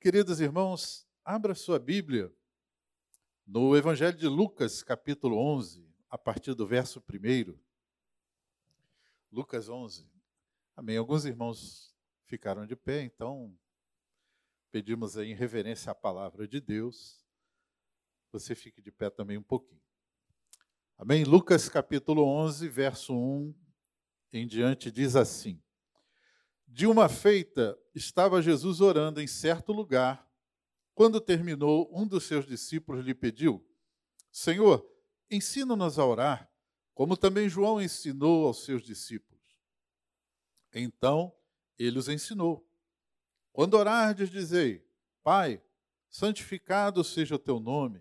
Queridos 0.00 0.40
irmãos, 0.40 1.06
abra 1.22 1.54
sua 1.54 1.78
Bíblia 1.78 2.34
no 3.46 3.76
Evangelho 3.76 4.16
de 4.16 4.26
Lucas, 4.26 4.82
capítulo 4.82 5.36
11, 5.36 5.86
a 6.08 6.16
partir 6.16 6.54
do 6.54 6.66
verso 6.66 7.04
1. 7.06 7.54
Lucas 9.30 9.68
11. 9.68 10.10
Amém. 10.74 10.96
Alguns 10.96 11.26
irmãos 11.26 11.94
ficaram 12.24 12.66
de 12.66 12.74
pé, 12.74 13.02
então 13.02 13.54
pedimos 14.72 15.18
aí 15.18 15.32
em 15.32 15.34
reverência 15.34 15.92
à 15.92 15.94
palavra 15.94 16.48
de 16.48 16.62
Deus. 16.62 17.22
Você 18.32 18.54
fique 18.54 18.80
de 18.80 18.90
pé 18.90 19.10
também 19.10 19.36
um 19.36 19.42
pouquinho. 19.42 19.82
Amém. 20.96 21.24
Lucas 21.24 21.68
capítulo 21.68 22.24
11, 22.24 22.66
verso 22.70 23.14
1 23.14 23.54
em 24.32 24.46
diante 24.46 24.90
diz 24.90 25.14
assim: 25.14 25.62
De 26.72 26.86
uma 26.86 27.08
feita 27.08 27.76
estava 27.92 28.40
Jesus 28.40 28.80
orando 28.80 29.20
em 29.20 29.26
certo 29.26 29.72
lugar. 29.72 30.24
Quando 30.94 31.20
terminou, 31.20 31.90
um 31.92 32.06
dos 32.06 32.24
seus 32.24 32.46
discípulos 32.46 33.04
lhe 33.04 33.12
pediu: 33.12 33.68
Senhor, 34.30 34.88
ensina-nos 35.28 35.98
a 35.98 36.06
orar, 36.06 36.48
como 36.94 37.16
também 37.16 37.48
João 37.48 37.82
ensinou 37.82 38.46
aos 38.46 38.64
seus 38.64 38.84
discípulos. 38.84 39.42
Então 40.72 41.34
ele 41.76 41.98
os 41.98 42.08
ensinou. 42.08 42.64
Quando 43.52 43.74
orardes, 43.74 44.30
dizei: 44.30 44.88
Pai, 45.24 45.60
santificado 46.08 47.02
seja 47.02 47.34
o 47.34 47.38
teu 47.38 47.58
nome, 47.58 48.00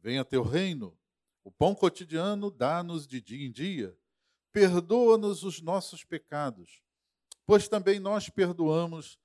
venha 0.00 0.24
teu 0.24 0.42
reino. 0.42 0.98
O 1.44 1.52
pão 1.52 1.74
cotidiano 1.74 2.50
dá-nos 2.50 3.06
de 3.06 3.20
dia 3.20 3.46
em 3.46 3.52
dia. 3.52 3.96
Perdoa-nos 4.52 5.44
os 5.44 5.60
nossos 5.60 6.02
pecados, 6.02 6.82
pois 7.46 7.68
também 7.68 8.00
nós 8.00 8.28
perdoamos 8.28 9.18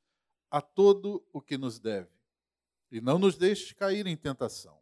a 0.50 0.62
todo 0.62 1.26
o 1.34 1.42
que 1.42 1.58
nos 1.58 1.80
deve. 1.80 2.10
E 2.92 3.02
não 3.02 3.18
nos 3.18 3.36
deixes 3.36 3.72
cair 3.72 4.06
em 4.06 4.16
tentação. 4.16 4.80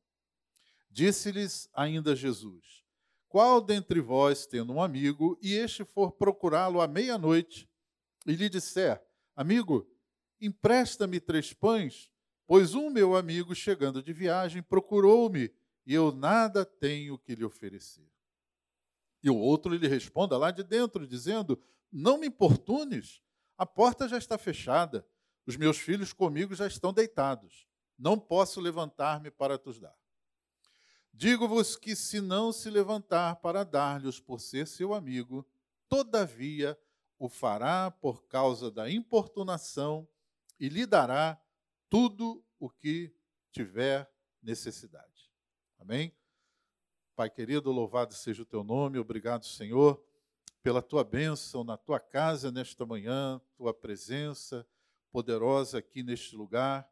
Disse-lhes 0.90 1.70
ainda 1.74 2.16
Jesus: 2.16 2.84
Qual 3.30 3.62
dentre 3.62 4.02
vós, 4.02 4.46
tendo 4.46 4.74
um 4.74 4.82
amigo, 4.82 5.38
e 5.42 5.54
este 5.54 5.86
for 5.86 6.12
procurá-lo 6.12 6.82
à 6.82 6.88
meia-noite, 6.88 7.70
e 8.26 8.34
lhe 8.34 8.50
disser: 8.50 9.02
Amigo, 9.36 9.88
empresta-me 10.42 11.20
três 11.20 11.54
pães, 11.54 12.12
pois 12.48 12.74
um 12.74 12.90
meu 12.90 13.16
amigo, 13.16 13.54
chegando 13.54 14.02
de 14.02 14.12
viagem, 14.12 14.64
procurou-me, 14.64 15.54
e 15.86 15.94
eu 15.94 16.12
nada 16.12 16.66
tenho 16.66 17.18
que 17.18 17.36
lhe 17.36 17.46
oferecer. 17.46 18.10
E 19.22 19.30
o 19.30 19.38
outro 19.38 19.74
lhe 19.76 19.88
responda 19.88 20.36
lá 20.38 20.50
de 20.50 20.64
dentro, 20.64 21.06
dizendo: 21.06 21.62
Não 21.92 22.18
me 22.18 22.28
importunes, 22.28 23.22
a 23.60 23.66
porta 23.66 24.08
já 24.08 24.18
está 24.18 24.38
fechada, 24.38 25.06
os 25.46 25.58
meus 25.58 25.78
filhos 25.78 26.14
comigo 26.14 26.56
já 26.56 26.66
estão 26.66 26.94
deitados, 26.94 27.68
não 27.98 28.18
posso 28.18 28.62
levantar-me 28.62 29.30
para 29.30 29.60
te 29.60 29.78
dar. 29.82 29.98
Digo-vos 31.14 31.76
que, 31.76 31.94
se 31.94 32.22
não 32.22 32.54
se 32.54 32.70
levantar 32.70 33.36
para 33.36 33.66
dar-lhes 33.66 34.18
por 34.18 34.40
ser 34.40 34.66
seu 34.66 34.94
amigo, 34.94 35.46
todavia 35.90 36.80
o 37.18 37.28
fará 37.28 37.92
por 37.92 38.24
causa 38.28 38.72
da 38.72 38.90
importunação 38.90 40.08
e 40.58 40.70
lhe 40.70 40.86
dará 40.86 41.38
tudo 41.90 42.42
o 42.58 42.70
que 42.70 43.14
tiver 43.52 44.10
necessidade. 44.42 45.30
Amém? 45.78 46.16
Pai 47.14 47.30
querido, 47.30 47.74
louvado 47.74 48.14
seja 48.14 48.44
o 48.44 48.46
teu 48.46 48.64
nome, 48.64 48.98
obrigado, 48.98 49.46
Senhor, 49.46 50.02
pela 50.70 50.84
tua 50.84 51.04
bênção 51.04 51.64
na 51.64 51.76
tua 51.76 52.00
casa 52.00 52.52
nesta 52.52 52.86
manhã, 52.86 53.42
tua 53.58 53.74
presença 53.74 54.64
poderosa 55.12 55.80
aqui 55.80 56.04
neste 56.04 56.36
lugar, 56.36 56.88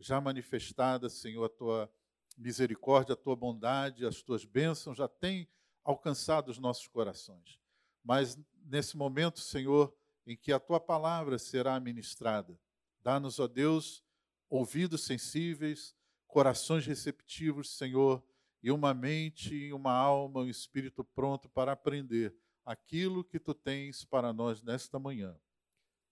já 0.00 0.18
manifestada, 0.18 1.10
Senhor, 1.10 1.44
a 1.44 1.48
tua 1.50 1.92
misericórdia, 2.38 3.12
a 3.12 3.16
tua 3.16 3.36
bondade, 3.36 4.06
as 4.06 4.22
tuas 4.22 4.46
bênçãos 4.46 4.96
já 4.96 5.06
têm 5.06 5.46
alcançado 5.84 6.48
os 6.48 6.58
nossos 6.58 6.88
corações. 6.88 7.60
Mas 8.02 8.38
nesse 8.64 8.96
momento, 8.96 9.40
Senhor, 9.40 9.94
em 10.26 10.34
que 10.34 10.50
a 10.50 10.58
tua 10.58 10.80
palavra 10.80 11.38
será 11.38 11.78
ministrada, 11.78 12.58
Dá-nos, 13.02 13.38
ó 13.38 13.46
Deus, 13.46 14.02
ouvidos 14.48 15.02
sensíveis, 15.02 15.94
corações 16.26 16.86
receptivos, 16.86 17.76
Senhor, 17.76 18.24
e 18.62 18.70
uma 18.70 18.94
mente, 18.94 19.70
uma 19.70 19.92
alma, 19.92 20.40
um 20.40 20.48
espírito 20.48 21.04
pronto 21.04 21.46
para 21.50 21.72
aprender 21.72 22.34
aquilo 22.68 23.24
que 23.24 23.40
tu 23.40 23.54
tens 23.54 24.04
para 24.04 24.30
nós 24.30 24.62
nesta 24.62 24.98
manhã. 24.98 25.34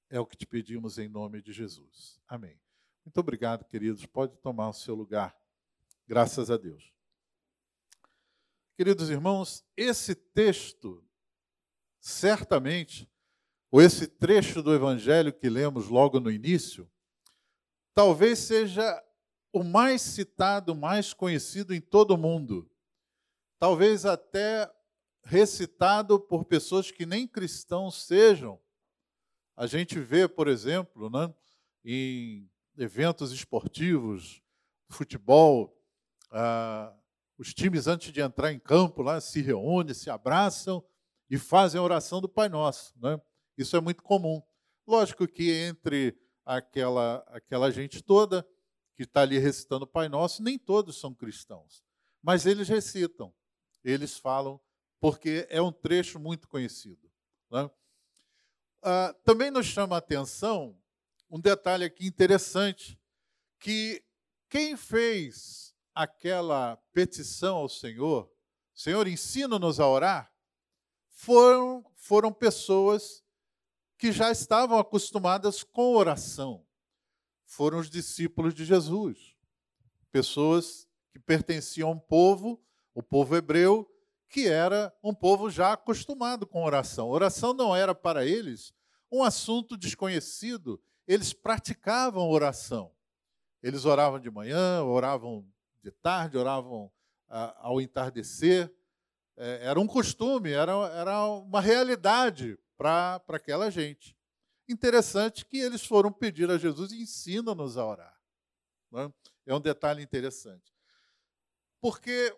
É 0.09 0.19
o 0.19 0.25
que 0.25 0.39
te 0.39 0.47
pedimos 0.47 0.97
em 0.97 1.06
nome 1.06 1.43
de 1.43 1.53
Jesus. 1.53 2.19
Amém. 2.27 2.59
Muito 3.05 3.21
obrigado, 3.21 3.62
queridos. 3.67 4.06
Pode 4.06 4.39
tomar 4.39 4.71
o 4.71 4.72
seu 4.72 4.95
lugar. 4.95 5.37
Graças 6.09 6.50
a 6.50 6.56
Deus. 6.56 6.95
Queridos 8.75 9.11
irmãos, 9.11 9.66
esse 9.77 10.15
texto, 10.15 11.06
certamente, 12.00 13.06
ou 13.71 13.83
esse 13.83 14.06
trecho 14.06 14.62
do 14.62 14.75
Evangelho 14.75 15.34
que 15.34 15.50
lemos 15.50 15.89
logo 15.89 16.19
no 16.21 16.31
início, 16.31 16.91
talvez 17.93 18.39
seja 18.39 19.05
o 19.53 19.62
mais 19.62 20.00
citado, 20.00 20.75
mais 20.75 21.12
conhecido 21.12 21.75
em 21.75 21.83
todo 21.83 22.12
o 22.12 22.19
mundo. 22.19 22.71
Talvez 23.59 24.06
até 24.06 24.75
recitado 25.26 26.20
por 26.20 26.44
pessoas 26.44 26.92
que 26.92 27.04
nem 27.04 27.26
cristãos 27.26 28.06
sejam. 28.06 28.60
A 29.56 29.66
gente 29.66 29.98
vê, 29.98 30.28
por 30.28 30.47
exemplo, 30.47 31.10
né, 31.10 31.34
em 31.84 32.48
eventos 32.78 33.32
esportivos, 33.32 34.41
futebol, 34.88 35.76
ah, 36.31 36.94
os 37.36 37.53
times 37.53 37.88
antes 37.88 38.12
de 38.12 38.20
entrar 38.20 38.53
em 38.53 38.59
campo 38.59 39.03
lá 39.03 39.20
se 39.20 39.42
reúnem, 39.42 39.94
se 39.94 40.09
abraçam 40.09 40.84
e 41.28 41.36
fazem 41.36 41.81
a 41.81 41.84
oração 41.84 42.20
do 42.20 42.28
Pai 42.28 42.48
Nosso. 42.48 42.94
Né? 42.97 43.20
Isso 43.59 43.76
é 43.76 43.81
muito 43.81 44.04
comum. 44.04 44.41
Lógico 44.86 45.26
que 45.26 45.50
entre 45.50 46.16
aquela, 46.44 47.25
aquela 47.28 47.70
gente 47.72 48.00
toda 48.00 48.47
que 48.97 49.03
está 49.03 49.22
ali 49.22 49.38
recitando 49.38 49.84
o 49.84 49.88
Pai 49.88 50.09
Nosso, 50.09 50.41
nem 50.41 50.56
todos 50.56 51.00
são 51.00 51.12
cristãos. 51.12 51.82
Mas 52.22 52.47
eles 52.47 52.69
recitam, 52.69 53.34
eles 53.82 54.16
falam, 54.16 54.60
porque 55.06 55.47
é 55.49 55.62
um 55.62 55.71
trecho 55.71 56.19
muito 56.19 56.49
conhecido. 56.49 57.09
Né? 57.49 57.71
Ah, 58.83 59.15
também 59.25 59.53
nos 59.53 59.65
chama 59.65 59.94
a 59.94 60.00
atenção 60.00 60.77
um 61.31 61.39
detalhe 61.39 61.84
aqui 61.84 62.09
interessante, 62.09 62.99
que 63.61 64.05
quem 64.49 64.77
fez 64.77 65.77
aquela 65.95 66.77
petição 66.93 67.59
ao 67.59 67.69
Senhor, 67.69 68.28
Senhor, 68.75 69.06
ensina-nos 69.06 69.78
a 69.78 69.87
orar, 69.87 70.34
foram, 71.09 71.89
foram 71.95 72.33
pessoas 72.33 73.22
que 73.97 74.11
já 74.11 74.33
estavam 74.33 74.77
acostumadas 74.77 75.62
com 75.62 75.95
oração. 75.95 76.66
Foram 77.45 77.78
os 77.78 77.89
discípulos 77.89 78.53
de 78.53 78.65
Jesus, 78.65 79.37
pessoas 80.11 80.89
que 81.12 81.21
pertenciam 81.21 81.91
a 81.91 81.93
um 81.93 81.99
povo, 82.00 82.61
o 82.93 83.05
povo 83.05 83.37
hebreu, 83.37 83.89
que 84.28 84.48
era 84.48 84.92
um 85.03 85.14
povo 85.14 85.50
já 85.50 85.72
acostumado 85.72 86.47
com 86.47 86.64
oração. 86.64 87.09
Oração 87.09 87.54
não 87.54 87.75
era 87.75 87.94
para 87.94 88.25
eles 88.25 88.75
um 89.10 89.22
assunto 89.22 89.76
desconhecido, 89.76 90.81
eles 91.06 91.32
praticavam 91.32 92.28
oração. 92.28 92.92
Eles 93.62 93.84
oravam 93.84 94.19
de 94.20 94.31
manhã, 94.31 94.82
oravam 94.82 95.47
de 95.82 95.91
tarde, 95.91 96.36
oravam 96.36 96.91
ah, 97.28 97.56
ao 97.59 97.81
entardecer. 97.81 98.72
É, 99.36 99.66
era 99.66 99.81
um 99.81 99.86
costume, 99.86 100.50
era, 100.50 100.72
era 100.88 101.25
uma 101.26 101.60
realidade 101.60 102.59
para 102.76 103.22
aquela 103.28 103.70
gente. 103.70 104.16
Interessante 104.69 105.44
que 105.44 105.59
eles 105.59 105.84
foram 105.84 106.12
pedir 106.12 106.50
a 106.50 106.59
Jesus, 106.59 106.92
ensina-nos 106.92 107.76
a 107.76 107.86
orar. 107.86 108.20
Né? 108.91 109.12
É 109.47 109.54
um 109.54 109.60
detalhe 109.60 110.03
interessante. 110.03 110.74
Porque 111.80 112.36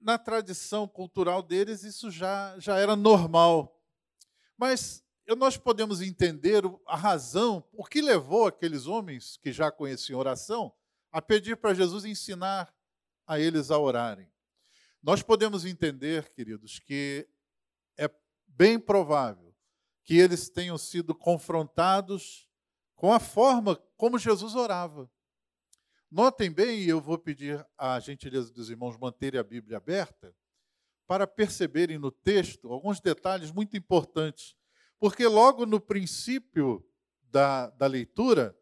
na 0.00 0.18
tradição 0.18 0.88
cultural 0.88 1.42
deles 1.42 1.84
isso 1.84 2.10
já, 2.10 2.58
já 2.58 2.78
era 2.78 2.96
normal. 2.96 3.78
Mas 4.56 5.04
nós 5.36 5.56
podemos 5.56 6.00
entender 6.00 6.62
a 6.86 6.96
razão, 6.96 7.64
o 7.72 7.84
que 7.84 8.00
levou 8.00 8.46
aqueles 8.46 8.86
homens 8.86 9.36
que 9.36 9.52
já 9.52 9.70
conheciam 9.70 10.18
oração 10.18 10.72
a 11.12 11.20
pedir 11.20 11.56
para 11.56 11.74
Jesus 11.74 12.04
ensinar 12.04 12.72
a 13.26 13.38
eles 13.38 13.70
a 13.70 13.78
orarem. 13.78 14.30
Nós 15.02 15.22
podemos 15.22 15.64
entender, 15.64 16.30
queridos, 16.30 16.78
que 16.78 17.28
é 17.96 18.10
bem 18.46 18.78
provável 18.78 19.54
que 20.04 20.16
eles 20.16 20.48
tenham 20.48 20.76
sido 20.76 21.14
confrontados 21.14 22.48
com 22.96 23.12
a 23.12 23.20
forma 23.20 23.76
como 23.96 24.18
Jesus 24.18 24.54
orava. 24.54 25.10
Notem 26.10 26.50
bem, 26.50 26.80
e 26.80 26.88
eu 26.88 27.00
vou 27.00 27.16
pedir 27.16 27.64
a 27.78 28.00
gentileza 28.00 28.52
dos 28.52 28.68
irmãos 28.68 28.98
manterem 28.98 29.38
a 29.38 29.44
Bíblia 29.44 29.76
aberta, 29.76 30.34
para 31.06 31.24
perceberem 31.24 31.98
no 31.98 32.10
texto 32.10 32.72
alguns 32.72 33.00
detalhes 33.00 33.52
muito 33.52 33.76
importantes. 33.76 34.56
Porque 34.98 35.24
logo 35.28 35.64
no 35.64 35.80
princípio 35.80 36.84
da, 37.30 37.70
da 37.70 37.86
leitura, 37.86 38.58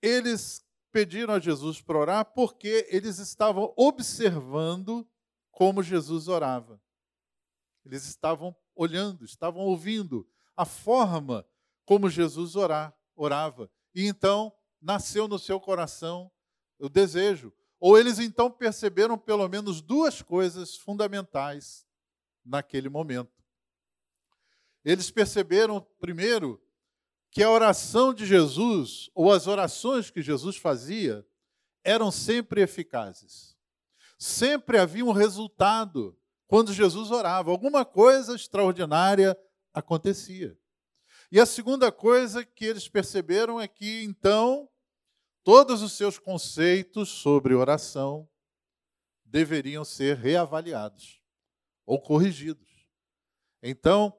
eles 0.00 0.64
pediram 0.92 1.34
a 1.34 1.40
Jesus 1.40 1.80
para 1.80 1.98
orar 1.98 2.24
porque 2.26 2.86
eles 2.88 3.18
estavam 3.18 3.74
observando 3.76 5.04
como 5.50 5.82
Jesus 5.82 6.28
orava. 6.28 6.80
Eles 7.84 8.04
estavam 8.04 8.56
olhando, 8.72 9.24
estavam 9.24 9.62
ouvindo 9.62 10.28
a 10.56 10.64
forma 10.64 11.44
como 11.84 12.08
Jesus 12.08 12.54
orar, 12.54 12.96
orava. 13.16 13.68
E 13.92 14.06
então 14.06 14.54
nasceu 14.80 15.26
no 15.26 15.40
seu 15.40 15.58
coração 15.58 16.30
o 16.78 16.88
desejo. 16.88 17.52
Ou 17.80 17.98
eles 17.98 18.18
então 18.18 18.50
perceberam 18.50 19.16
pelo 19.16 19.48
menos 19.48 19.80
duas 19.80 20.20
coisas 20.22 20.76
fundamentais 20.76 21.86
naquele 22.44 22.88
momento. 22.88 23.32
Eles 24.84 25.10
perceberam, 25.10 25.86
primeiro, 26.00 26.60
que 27.30 27.42
a 27.42 27.50
oração 27.50 28.12
de 28.14 28.24
Jesus, 28.24 29.10
ou 29.14 29.32
as 29.32 29.46
orações 29.46 30.10
que 30.10 30.22
Jesus 30.22 30.56
fazia, 30.56 31.26
eram 31.84 32.10
sempre 32.10 32.62
eficazes. 32.62 33.56
Sempre 34.18 34.78
havia 34.78 35.04
um 35.04 35.12
resultado 35.12 36.18
quando 36.46 36.72
Jesus 36.72 37.10
orava, 37.10 37.50
alguma 37.50 37.84
coisa 37.84 38.34
extraordinária 38.34 39.38
acontecia. 39.72 40.58
E 41.30 41.38
a 41.38 41.44
segunda 41.44 41.92
coisa 41.92 42.44
que 42.44 42.64
eles 42.64 42.88
perceberam 42.88 43.60
é 43.60 43.68
que 43.68 44.02
então 44.02 44.68
todos 45.48 45.80
os 45.80 45.92
seus 45.92 46.18
conceitos 46.18 47.08
sobre 47.08 47.54
oração 47.54 48.28
deveriam 49.24 49.82
ser 49.82 50.14
reavaliados 50.14 51.22
ou 51.86 51.98
corrigidos. 51.98 52.86
Então, 53.62 54.14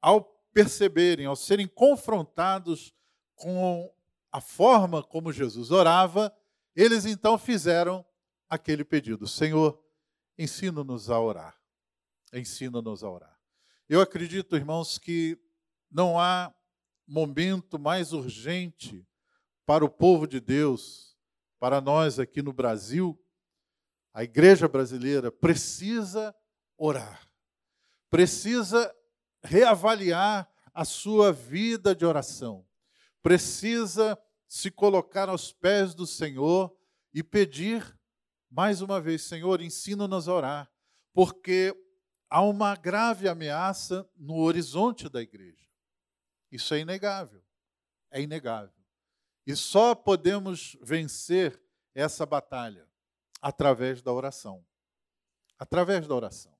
ao 0.00 0.24
perceberem, 0.54 1.26
ao 1.26 1.36
serem 1.36 1.68
confrontados 1.68 2.94
com 3.34 3.94
a 4.32 4.40
forma 4.40 5.02
como 5.02 5.34
Jesus 5.34 5.70
orava, 5.70 6.34
eles 6.74 7.04
então 7.04 7.36
fizeram 7.36 8.02
aquele 8.48 8.82
pedido: 8.82 9.28
Senhor, 9.28 9.78
ensina-nos 10.38 11.10
a 11.10 11.20
orar. 11.20 11.60
Ensina-nos 12.32 13.04
a 13.04 13.10
orar. 13.10 13.38
Eu 13.86 14.00
acredito, 14.00 14.56
irmãos, 14.56 14.96
que 14.96 15.38
não 15.90 16.18
há 16.18 16.50
momento 17.06 17.78
mais 17.78 18.14
urgente 18.14 19.06
para 19.70 19.84
o 19.84 19.88
povo 19.88 20.26
de 20.26 20.40
Deus, 20.40 21.16
para 21.60 21.80
nós 21.80 22.18
aqui 22.18 22.42
no 22.42 22.52
Brasil. 22.52 23.16
A 24.12 24.24
igreja 24.24 24.66
brasileira 24.66 25.30
precisa 25.30 26.34
orar, 26.76 27.30
precisa 28.10 28.92
reavaliar 29.44 30.52
a 30.74 30.84
sua 30.84 31.32
vida 31.32 31.94
de 31.94 32.04
oração, 32.04 32.66
precisa 33.22 34.20
se 34.48 34.72
colocar 34.72 35.28
aos 35.28 35.52
pés 35.52 35.94
do 35.94 36.04
Senhor 36.04 36.76
e 37.14 37.22
pedir 37.22 37.96
mais 38.50 38.82
uma 38.82 39.00
vez: 39.00 39.22
Senhor, 39.22 39.60
ensina-nos 39.60 40.28
a 40.28 40.34
orar, 40.34 40.72
porque 41.12 41.72
há 42.28 42.42
uma 42.42 42.74
grave 42.74 43.28
ameaça 43.28 44.04
no 44.16 44.34
horizonte 44.34 45.08
da 45.08 45.22
igreja. 45.22 45.64
Isso 46.50 46.74
é 46.74 46.80
inegável. 46.80 47.40
É 48.10 48.20
inegável. 48.20 48.79
E 49.50 49.56
só 49.56 49.96
podemos 49.96 50.76
vencer 50.80 51.60
essa 51.92 52.24
batalha 52.24 52.86
através 53.42 54.00
da 54.00 54.12
oração. 54.12 54.64
Através 55.58 56.06
da 56.06 56.14
oração. 56.14 56.56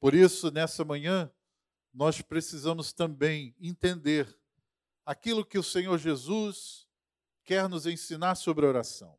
Por 0.00 0.14
isso, 0.14 0.50
nessa 0.50 0.86
manhã, 0.86 1.30
nós 1.92 2.22
precisamos 2.22 2.94
também 2.94 3.54
entender 3.60 4.34
aquilo 5.04 5.44
que 5.44 5.58
o 5.58 5.62
Senhor 5.62 5.98
Jesus 5.98 6.88
quer 7.44 7.68
nos 7.68 7.84
ensinar 7.84 8.34
sobre 8.34 8.64
oração. 8.64 9.14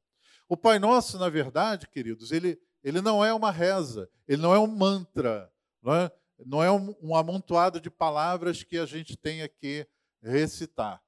O 0.48 0.58
Pai 0.58 0.80
Nosso, 0.80 1.20
na 1.20 1.30
verdade, 1.30 1.88
queridos, 1.88 2.32
ele, 2.32 2.60
ele 2.84 3.02
não 3.02 3.24
é 3.24 3.32
uma 3.32 3.52
reza, 3.52 4.10
ele 4.28 4.42
não 4.42 4.52
é 4.52 4.58
um 4.58 4.66
mantra, 4.66 5.54
não 5.80 5.94
é, 5.94 6.12
não 6.44 6.64
é 6.64 6.72
um, 6.72 6.96
um 7.04 7.16
amontoado 7.16 7.80
de 7.80 7.92
palavras 7.92 8.64
que 8.64 8.80
a 8.80 8.86
gente 8.88 9.16
tenha 9.16 9.48
que 9.48 9.88
recitar. 10.24 11.04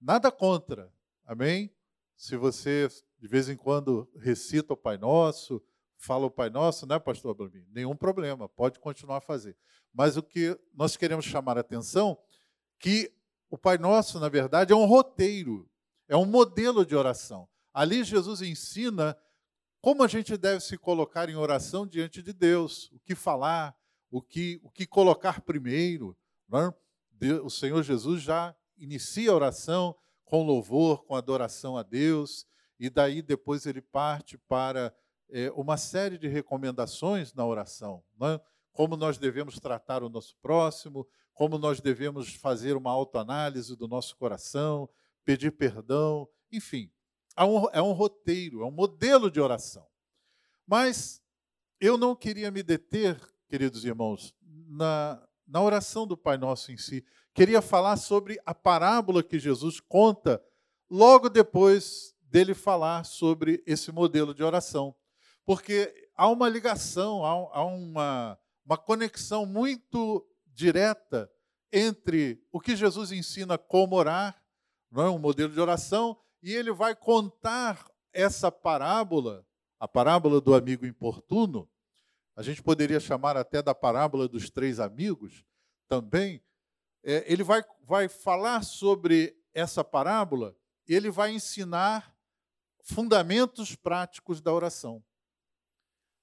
Nada 0.00 0.30
contra, 0.30 0.92
amém? 1.24 1.74
Se 2.16 2.36
você 2.36 2.88
de 3.18 3.28
vez 3.28 3.48
em 3.48 3.56
quando 3.56 4.08
recita 4.16 4.74
o 4.74 4.76
Pai 4.76 4.98
Nosso, 4.98 5.62
fala 5.96 6.26
o 6.26 6.30
Pai 6.30 6.50
Nosso, 6.50 6.86
né, 6.86 6.98
pastor 6.98 7.32
Ablamin? 7.32 7.66
Nenhum 7.70 7.96
problema, 7.96 8.48
pode 8.48 8.78
continuar 8.78 9.18
a 9.18 9.20
fazer. 9.20 9.56
Mas 9.92 10.16
o 10.16 10.22
que 10.22 10.58
nós 10.74 10.96
queremos 10.96 11.24
chamar 11.24 11.56
a 11.56 11.60
atenção 11.60 12.18
que 12.78 13.12
o 13.50 13.56
Pai 13.56 13.78
Nosso, 13.78 14.20
na 14.20 14.28
verdade, 14.28 14.72
é 14.72 14.76
um 14.76 14.84
roteiro, 14.84 15.68
é 16.08 16.16
um 16.16 16.26
modelo 16.26 16.84
de 16.84 16.94
oração. 16.94 17.48
Ali 17.72 18.04
Jesus 18.04 18.42
ensina 18.42 19.16
como 19.80 20.02
a 20.02 20.08
gente 20.08 20.36
deve 20.36 20.60
se 20.60 20.76
colocar 20.76 21.28
em 21.28 21.36
oração 21.36 21.86
diante 21.86 22.22
de 22.22 22.32
Deus, 22.32 22.90
o 22.92 22.98
que 22.98 23.14
falar, 23.14 23.76
o 24.10 24.20
que, 24.20 24.60
o 24.62 24.70
que 24.70 24.86
colocar 24.86 25.40
primeiro. 25.40 26.16
Né? 26.48 26.72
O 27.42 27.48
Senhor 27.48 27.82
Jesus 27.82 28.22
já 28.22 28.54
inicia 28.76 29.30
a 29.30 29.34
oração 29.34 29.96
com 30.24 30.42
louvor, 30.42 31.04
com 31.04 31.14
adoração 31.14 31.76
a 31.76 31.82
Deus, 31.82 32.46
e 32.78 32.90
daí 32.90 33.22
depois 33.22 33.64
ele 33.66 33.80
parte 33.80 34.36
para 34.36 34.94
é, 35.30 35.50
uma 35.52 35.76
série 35.76 36.18
de 36.18 36.28
recomendações 36.28 37.32
na 37.32 37.46
oração. 37.46 38.02
Né? 38.18 38.40
Como 38.72 38.96
nós 38.96 39.18
devemos 39.18 39.58
tratar 39.58 40.02
o 40.02 40.08
nosso 40.08 40.36
próximo, 40.42 41.06
como 41.32 41.58
nós 41.58 41.80
devemos 41.80 42.34
fazer 42.34 42.76
uma 42.76 42.90
autoanálise 42.90 43.76
do 43.76 43.86
nosso 43.86 44.16
coração, 44.16 44.88
pedir 45.24 45.52
perdão, 45.52 46.28
enfim. 46.50 46.90
É 47.36 47.44
um, 47.44 47.70
é 47.70 47.82
um 47.82 47.92
roteiro, 47.92 48.62
é 48.62 48.64
um 48.64 48.70
modelo 48.70 49.30
de 49.30 49.40
oração. 49.40 49.86
Mas 50.66 51.22
eu 51.80 51.96
não 51.96 52.16
queria 52.16 52.50
me 52.50 52.62
deter 52.62 53.20
queridos 53.48 53.84
irmãos, 53.84 54.34
na, 54.68 55.22
na 55.46 55.62
oração 55.62 56.06
do 56.06 56.16
Pai 56.16 56.36
Nosso 56.36 56.72
em 56.72 56.76
si. 56.76 57.04
Queria 57.36 57.60
falar 57.60 57.98
sobre 57.98 58.40
a 58.46 58.54
parábola 58.54 59.22
que 59.22 59.38
Jesus 59.38 59.78
conta 59.78 60.42
logo 60.88 61.28
depois 61.28 62.16
dele 62.22 62.54
falar 62.54 63.04
sobre 63.04 63.62
esse 63.66 63.92
modelo 63.92 64.32
de 64.32 64.42
oração. 64.42 64.96
Porque 65.44 65.92
há 66.16 66.28
uma 66.30 66.48
ligação, 66.48 67.22
há, 67.26 67.62
uma, 67.62 68.38
uma 68.64 68.78
conexão 68.78 69.44
muito 69.44 70.26
direta 70.46 71.30
entre 71.70 72.42
o 72.50 72.58
que 72.58 72.74
Jesus 72.74 73.12
ensina 73.12 73.58
como 73.58 73.96
orar, 73.96 74.42
não 74.90 75.04
é 75.04 75.10
um 75.10 75.18
modelo 75.18 75.52
de 75.52 75.60
oração, 75.60 76.18
e 76.42 76.54
ele 76.54 76.72
vai 76.72 76.96
contar 76.96 77.86
essa 78.14 78.50
parábola, 78.50 79.46
a 79.78 79.86
parábola 79.86 80.40
do 80.40 80.54
amigo 80.54 80.86
importuno, 80.86 81.68
a 82.34 82.42
gente 82.42 82.62
poderia 82.62 82.98
chamar 82.98 83.36
até 83.36 83.60
da 83.60 83.74
parábola 83.74 84.26
dos 84.26 84.48
três 84.48 84.80
amigos 84.80 85.44
também. 85.86 86.42
É, 87.08 87.24
ele 87.32 87.44
vai, 87.44 87.64
vai 87.84 88.08
falar 88.08 88.64
sobre 88.64 89.40
essa 89.54 89.84
parábola 89.84 90.56
e 90.88 90.92
ele 90.92 91.08
vai 91.08 91.30
ensinar 91.30 92.12
fundamentos 92.82 93.76
práticos 93.76 94.40
da 94.40 94.52
oração. 94.52 95.00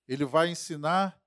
Ele 0.05 0.25
vai 0.25 0.49
ensinar 0.49 1.17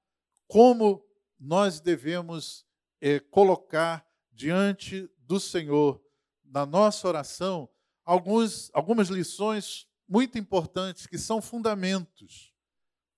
como 0.46 1.02
nós 1.40 1.80
devemos 1.80 2.66
é, 3.00 3.18
colocar 3.18 4.06
diante 4.30 5.10
do 5.20 5.40
Senhor, 5.40 6.04
na 6.44 6.66
nossa 6.66 7.08
oração, 7.08 7.66
alguns, 8.04 8.70
algumas 8.74 9.08
lições 9.08 9.88
muito 10.06 10.36
importantes 10.36 11.06
que 11.06 11.16
são 11.16 11.40
fundamentos 11.40 12.54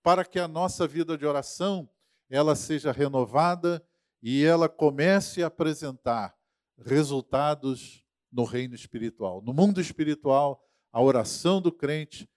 para 0.04 0.24
que 0.24 0.38
a 0.38 0.46
nossa 0.46 0.86
vida 0.86 1.18
de 1.18 1.26
oração 1.26 1.90
ela 2.30 2.54
seja 2.54 2.92
renovada 2.92 3.84
e 4.22 4.44
ela 4.44 4.68
comece 4.68 5.42
a 5.42 5.46
apresentar 5.46 6.36
resultados 6.76 8.04
no 8.30 8.44
reino 8.44 8.74
espiritual. 8.74 9.42
No 9.42 9.52
mundo 9.52 9.80
espiritual, 9.80 10.64
a 10.92 11.00
oração 11.00 11.60
do 11.60 11.72
crente, 11.72 12.28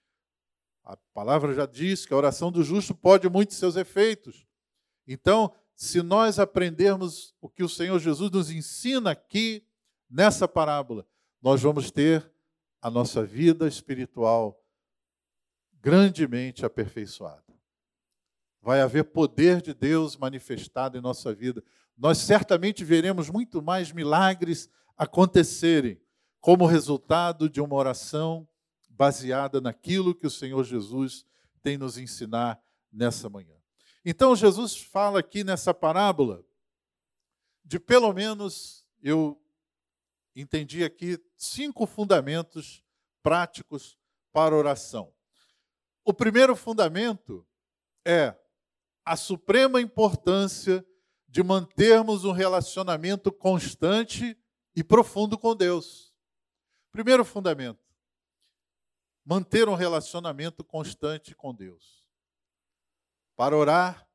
a 0.84 0.96
palavra 1.14 1.54
já 1.54 1.66
diz 1.66 2.06
que 2.06 2.14
a 2.14 2.18
oração 2.18 2.52
do 2.52 2.64
justo 2.64 2.94
pode 2.96 3.30
muitos 3.30 3.58
seus 3.58 3.76
efeitos. 3.76 4.48
Então, 5.08 5.54
se 5.76 6.02
nós 6.02 6.40
aprendermos 6.40 7.36
o 7.42 7.50
que 7.50 7.64
o 7.64 7.70
Senhor 7.70 8.00
Jesus 8.00 8.32
nos 8.32 8.52
ensina 8.52 9.12
aqui 9.12 9.66
nessa 10.10 10.48
parábola, 10.48 11.08
nós 11.42 11.62
vamos 11.62 11.92
ter 11.92 12.32
a 12.82 12.90
nossa 12.90 13.24
vida 13.24 13.68
espiritual 13.68 14.60
grandemente 15.82 16.66
aperfeiçoada 16.66 17.51
vai 18.62 18.82
haver 18.82 19.06
poder 19.06 19.62
de 19.62 19.74
Deus 19.74 20.16
manifestado 20.16 20.98
em 20.98 21.02
nossa 21.02 21.34
vida. 21.34 21.64
Nós 21.98 22.20
certamente 22.20 22.84
veremos 22.84 23.30
muito 23.30 23.62
mais 23.62 23.92
milagres 23.92 24.70
acontecerem 24.98 26.00
como 26.40 26.66
resultado 26.66 27.50
de 27.50 27.60
uma 27.60 27.76
oração 27.76 28.48
baseada 28.90 29.60
naquilo 29.60 30.14
que 30.14 30.28
o 30.28 30.32
Senhor 30.32 30.64
Jesus 30.64 31.26
tem 31.62 31.78
nos 31.78 31.98
ensinar 31.98 32.62
nessa 32.92 33.30
manhã. 33.30 33.56
Então, 34.04 34.36
Jesus 34.36 34.76
fala 34.78 35.20
aqui 35.20 35.44
nessa 35.44 35.74
parábola 35.74 36.44
de 37.64 37.80
pelo 37.80 38.12
menos, 38.12 38.86
eu 39.02 39.42
entendi 40.36 40.84
aqui, 40.84 41.18
cinco 41.38 41.86
fundamentos 41.86 42.84
práticos 43.24 43.98
para 44.34 44.56
oração. 44.56 45.14
O 46.04 46.14
primeiro 46.14 46.56
fundamento 46.56 47.48
é 48.04 48.36
a 49.06 49.16
suprema 49.16 49.82
importância 49.82 50.86
de 51.28 51.42
mantermos 51.42 52.26
um 52.26 52.32
relacionamento 52.32 53.32
constante 53.32 54.38
e 54.76 54.84
profundo 54.84 55.38
com 55.38 55.56
Deus. 55.56 56.14
Primeiro 56.92 57.24
fundamento: 57.24 57.80
manter 59.26 59.70
um 59.70 59.76
relacionamento 59.76 60.64
constante 60.64 61.34
com 61.34 61.54
Deus. 61.54 62.06
Para 63.36 63.56
orar 63.56 64.08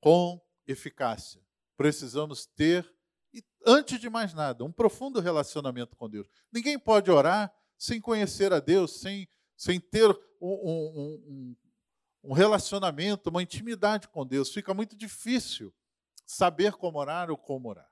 com 0.00 0.40
eficácia, 0.66 1.40
precisamos 1.76 2.46
ter, 2.46 2.90
antes 3.66 4.00
de 4.00 4.08
mais 4.08 4.34
nada, 4.34 4.64
um 4.64 4.72
profundo 4.72 5.20
relacionamento 5.20 5.94
com 5.96 6.08
Deus. 6.08 6.26
Ninguém 6.50 6.78
pode 6.78 7.10
orar 7.10 7.54
sem 7.76 8.00
conhecer 8.00 8.52
a 8.52 8.60
Deus, 8.60 9.00
sem, 9.00 9.28
sem 9.56 9.78
ter 9.78 10.08
um, 10.40 10.48
um, 10.48 11.22
um, 11.26 11.56
um 12.22 12.32
relacionamento, 12.32 13.30
uma 13.30 13.42
intimidade 13.42 14.08
com 14.08 14.26
Deus. 14.26 14.52
Fica 14.52 14.72
muito 14.72 14.96
difícil 14.96 15.74
saber 16.24 16.72
como 16.72 16.98
orar 16.98 17.30
ou 17.30 17.36
como 17.36 17.68
orar. 17.68 17.90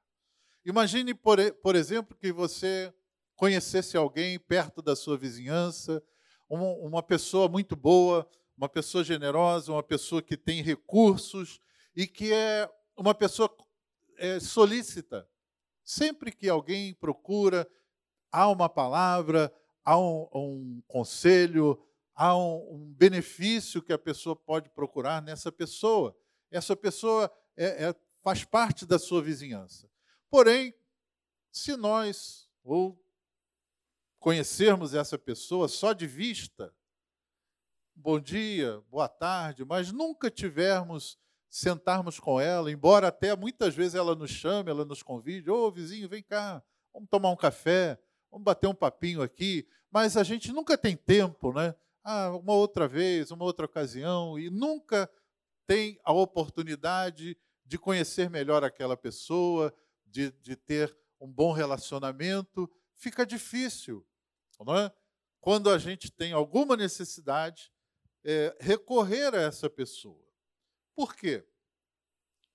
Imagine, 0.65 1.15
por, 1.15 1.39
por 1.63 1.75
exemplo, 1.75 2.17
que 2.17 2.33
você 2.33 2.93
conhecesse 3.35 3.97
alguém 3.97 4.39
perto 4.39 4.83
da 4.83 4.95
sua 4.95 5.17
vizinhança, 5.17 6.03
uma, 6.49 6.73
uma 6.75 7.03
pessoa 7.03 7.49
muito 7.49 7.75
boa, 7.75 8.29
uma 8.57 8.69
pessoa 8.69 9.03
generosa, 9.03 9.73
uma 9.73 9.83
pessoa 9.83 10.21
que 10.21 10.37
tem 10.37 10.63
recursos 10.63 11.61
e 11.97 12.07
que 12.07 12.33
é 12.33 12.71
uma 12.97 13.15
pessoa 13.15 13.51
é, 14.19 14.39
solícita. 14.39 15.27
Sempre 15.83 16.31
que 16.31 16.49
alguém 16.49 16.93
procura, 16.95 17.67
há 18.31 18.49
uma 18.49 18.69
palavra, 18.69 19.53
há 19.83 19.99
um, 19.99 20.29
um 20.35 20.83
conselho, 20.87 21.83
há 22.15 22.37
um, 22.37 22.93
benefício 22.97 23.83
que 23.83 23.93
a 23.93 23.99
pessoa 23.99 24.37
pode 24.37 24.69
procurar 24.71 25.23
nessa 25.23 25.51
pessoa. 25.51 26.17
Essa 26.51 26.77
pessoa 26.77 27.33
é, 27.57 27.89
é, 27.89 27.95
faz 28.23 28.45
parte 28.45 28.85
da 28.87 28.99
sua 28.99 29.23
vizinhança. 29.23 29.91
Porém, 30.29 30.75
se 31.51 31.77
nós 31.77 32.49
ou 32.63 33.03
conhecermos 34.19 34.95
essa 34.95 35.19
pessoa 35.19 35.67
só 35.67 35.93
de 35.93 36.07
vista, 36.07 36.75
bom 37.95 38.21
dia, 38.21 38.81
boa 38.91 39.09
tarde, 39.09 39.65
mas 39.65 39.91
nunca 39.91 40.31
tivermos 40.31 41.19
sentarmos 41.49 42.21
com 42.21 42.41
ela, 42.41 42.71
embora 42.71 43.09
até 43.09 43.35
muitas 43.35 43.75
vezes 43.75 43.95
ela 43.95 44.15
nos 44.15 44.31
chame, 44.31 44.71
ela 44.71 44.85
nos 44.85 45.03
convide, 45.03 45.51
ô 45.51 45.67
oh, 45.67 45.71
vizinho, 45.71 46.09
vem 46.09 46.23
cá, 46.23 46.63
vamos 46.93 47.09
tomar 47.09 47.31
um 47.31 47.37
café, 47.37 47.99
vamos 48.31 48.45
bater 48.45 48.69
um 48.69 48.75
papinho 48.75 49.21
aqui, 49.21 49.67
mas 49.91 50.17
a 50.17 50.23
gente 50.23 50.53
nunca 50.53 50.79
tem 50.79 50.97
tempo, 50.97 51.53
né? 51.53 51.75
Ah, 52.03 52.31
uma 52.31 52.55
outra 52.55 52.89
vez, 52.89 53.31
uma 53.31 53.45
outra 53.45 53.67
ocasião, 53.67 54.39
e 54.39 54.51
nunca 54.51 55.11
tem 55.67 55.99
a 56.05 56.13
oportunidade 56.13 57.37
de 57.65 57.79
conhecer 57.79 58.29
melhor 58.31 58.65
aquela 58.65 58.97
pessoa, 58.97 59.73
de, 60.07 60.33
de 60.41 60.57
ter 60.57 60.97
um 61.21 61.31
bom 61.31 61.53
relacionamento, 61.53 62.69
fica 62.97 63.25
difícil 63.25 64.05
não 64.65 64.77
é? 64.77 64.93
quando 65.41 65.71
a 65.71 65.79
gente 65.79 66.11
tem 66.11 66.33
alguma 66.33 66.77
necessidade, 66.77 67.73
é, 68.25 68.55
recorrer 68.61 69.35
a 69.35 69.41
essa 69.41 69.71
pessoa. 69.71 70.29
Por 70.95 71.15
quê? 71.17 71.47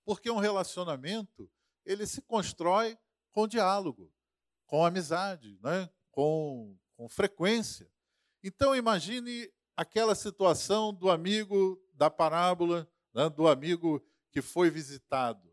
Porque 0.03 0.29
um 0.29 0.37
relacionamento 0.37 1.49
ele 1.83 2.05
se 2.05 2.21
constrói 2.21 2.97
com 3.31 3.47
diálogo, 3.47 4.13
com 4.67 4.85
amizade, 4.85 5.59
né? 5.63 5.89
com, 6.11 6.77
com 6.95 7.09
frequência. 7.09 7.91
Então 8.45 8.75
imagine 8.75 9.49
aquela 9.75 10.15
situação 10.15 10.93
do 10.93 11.09
amigo 11.09 11.81
da 11.93 12.09
parábola, 12.09 12.87
né? 13.13 13.29
do 13.29 13.47
amigo 13.47 14.01
que 14.31 14.41
foi 14.41 14.69
visitado. 14.69 15.51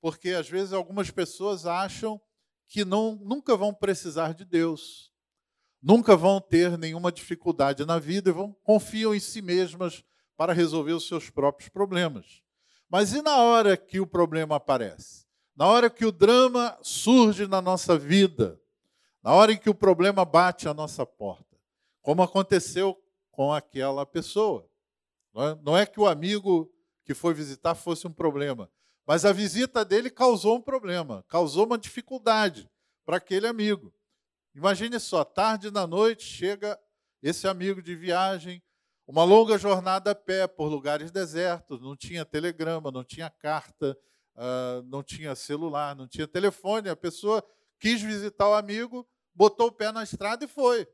Porque 0.00 0.30
às 0.30 0.48
vezes 0.48 0.72
algumas 0.72 1.10
pessoas 1.10 1.66
acham 1.66 2.20
que 2.68 2.84
não, 2.84 3.16
nunca 3.16 3.56
vão 3.56 3.74
precisar 3.74 4.32
de 4.32 4.44
Deus 4.44 5.08
nunca 5.82 6.16
vão 6.16 6.40
ter 6.40 6.76
nenhuma 6.76 7.10
dificuldade 7.12 7.84
na 7.84 7.98
vida 7.98 8.30
e 8.30 8.32
vão, 8.32 8.54
confiam 8.62 9.14
em 9.14 9.20
si 9.20 9.40
mesmas 9.40 10.04
para 10.36 10.52
resolver 10.52 10.92
os 10.92 11.06
seus 11.06 11.30
próprios 11.30 11.68
problemas. 11.68 12.42
Mas 12.88 13.12
e 13.12 13.22
na 13.22 13.36
hora 13.36 13.76
que 13.76 14.00
o 14.00 14.06
problema 14.06 14.56
aparece? 14.56 15.26
Na 15.54 15.66
hora 15.66 15.90
que 15.90 16.04
o 16.04 16.12
drama 16.12 16.78
surge 16.82 17.46
na 17.46 17.60
nossa 17.60 17.98
vida? 17.98 18.60
Na 19.22 19.32
hora 19.32 19.52
em 19.52 19.58
que 19.58 19.68
o 19.68 19.74
problema 19.74 20.24
bate 20.24 20.68
à 20.68 20.74
nossa 20.74 21.04
porta? 21.04 21.47
Como 22.08 22.22
aconteceu 22.22 22.98
com 23.30 23.52
aquela 23.52 24.06
pessoa. 24.06 24.66
Não 25.34 25.46
é, 25.46 25.58
não 25.62 25.76
é 25.76 25.84
que 25.84 26.00
o 26.00 26.06
amigo 26.06 26.72
que 27.04 27.12
foi 27.12 27.34
visitar 27.34 27.74
fosse 27.74 28.06
um 28.06 28.10
problema, 28.10 28.70
mas 29.06 29.26
a 29.26 29.32
visita 29.32 29.84
dele 29.84 30.08
causou 30.08 30.56
um 30.56 30.62
problema, 30.62 31.22
causou 31.28 31.66
uma 31.66 31.76
dificuldade 31.76 32.66
para 33.04 33.18
aquele 33.18 33.46
amigo. 33.46 33.92
Imagine 34.54 34.98
só, 34.98 35.22
tarde 35.22 35.70
da 35.70 35.86
noite 35.86 36.22
chega 36.22 36.80
esse 37.22 37.46
amigo 37.46 37.82
de 37.82 37.94
viagem, 37.94 38.62
uma 39.06 39.22
longa 39.22 39.58
jornada 39.58 40.12
a 40.12 40.14
pé 40.14 40.46
por 40.46 40.68
lugares 40.68 41.10
desertos, 41.10 41.78
não 41.78 41.94
tinha 41.94 42.24
telegrama, 42.24 42.90
não 42.90 43.04
tinha 43.04 43.28
carta, 43.28 43.94
uh, 44.34 44.82
não 44.86 45.02
tinha 45.02 45.34
celular, 45.34 45.94
não 45.94 46.08
tinha 46.08 46.26
telefone. 46.26 46.88
A 46.88 46.96
pessoa 46.96 47.44
quis 47.78 48.00
visitar 48.00 48.48
o 48.48 48.54
amigo, 48.54 49.06
botou 49.34 49.66
o 49.66 49.72
pé 49.72 49.92
na 49.92 50.02
estrada 50.02 50.46
e 50.46 50.48
foi. 50.48 50.88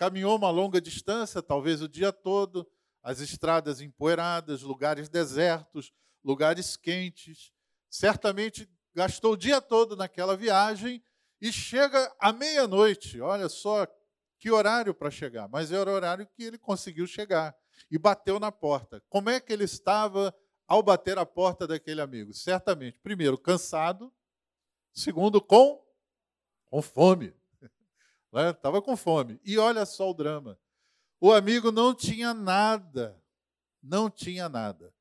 Caminhou 0.00 0.34
uma 0.34 0.48
longa 0.48 0.80
distância, 0.80 1.42
talvez 1.42 1.82
o 1.82 1.88
dia 1.88 2.10
todo, 2.10 2.66
as 3.02 3.20
estradas 3.20 3.82
empoeiradas, 3.82 4.62
lugares 4.62 5.10
desertos, 5.10 5.92
lugares 6.24 6.74
quentes. 6.74 7.52
Certamente 7.90 8.66
gastou 8.94 9.34
o 9.34 9.36
dia 9.36 9.60
todo 9.60 9.94
naquela 9.94 10.34
viagem 10.34 11.04
e 11.38 11.52
chega 11.52 12.10
à 12.18 12.32
meia-noite. 12.32 13.20
Olha 13.20 13.46
só 13.46 13.86
que 14.38 14.50
horário 14.50 14.94
para 14.94 15.10
chegar, 15.10 15.50
mas 15.50 15.70
era 15.70 15.90
o 15.90 15.92
horário 15.92 16.26
que 16.34 16.44
ele 16.44 16.56
conseguiu 16.56 17.06
chegar 17.06 17.54
e 17.90 17.98
bateu 17.98 18.40
na 18.40 18.50
porta. 18.50 19.02
Como 19.06 19.28
é 19.28 19.38
que 19.38 19.52
ele 19.52 19.64
estava 19.64 20.34
ao 20.66 20.82
bater 20.82 21.18
a 21.18 21.26
porta 21.26 21.66
daquele 21.66 22.00
amigo? 22.00 22.32
Certamente, 22.32 22.98
primeiro, 23.02 23.36
cansado, 23.36 24.10
segundo, 24.94 25.42
com, 25.42 25.78
com 26.70 26.80
fome. 26.80 27.38
Estava 28.32 28.76
né? 28.78 28.82
com 28.82 28.96
fome. 28.96 29.40
E 29.44 29.58
olha 29.58 29.84
só 29.84 30.10
o 30.10 30.14
drama. 30.14 30.58
O 31.20 31.32
amigo 31.32 31.70
não 31.70 31.94
tinha 31.94 32.32
nada, 32.32 33.20
não 33.82 34.08
tinha 34.08 34.48
nada. 34.48 34.94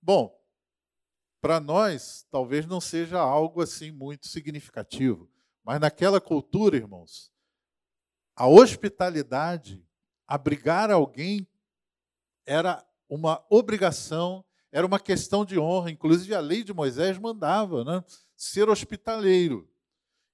Bom, 0.00 0.38
para 1.40 1.58
nós, 1.58 2.26
talvez 2.30 2.66
não 2.66 2.80
seja 2.80 3.18
algo 3.18 3.60
assim 3.62 3.90
muito 3.90 4.26
significativo. 4.28 5.28
Mas 5.64 5.80
naquela 5.80 6.20
cultura, 6.20 6.76
irmãos, 6.76 7.32
a 8.36 8.46
hospitalidade, 8.46 9.84
abrigar 10.26 10.90
alguém, 10.90 11.48
era 12.44 12.86
uma 13.08 13.44
obrigação, 13.50 14.44
era 14.70 14.86
uma 14.86 15.00
questão 15.00 15.44
de 15.44 15.58
honra. 15.58 15.90
Inclusive, 15.90 16.34
a 16.34 16.40
lei 16.40 16.62
de 16.62 16.72
Moisés 16.72 17.18
mandava 17.18 17.84
né, 17.84 18.04
ser 18.36 18.68
hospitaleiro. 18.68 19.68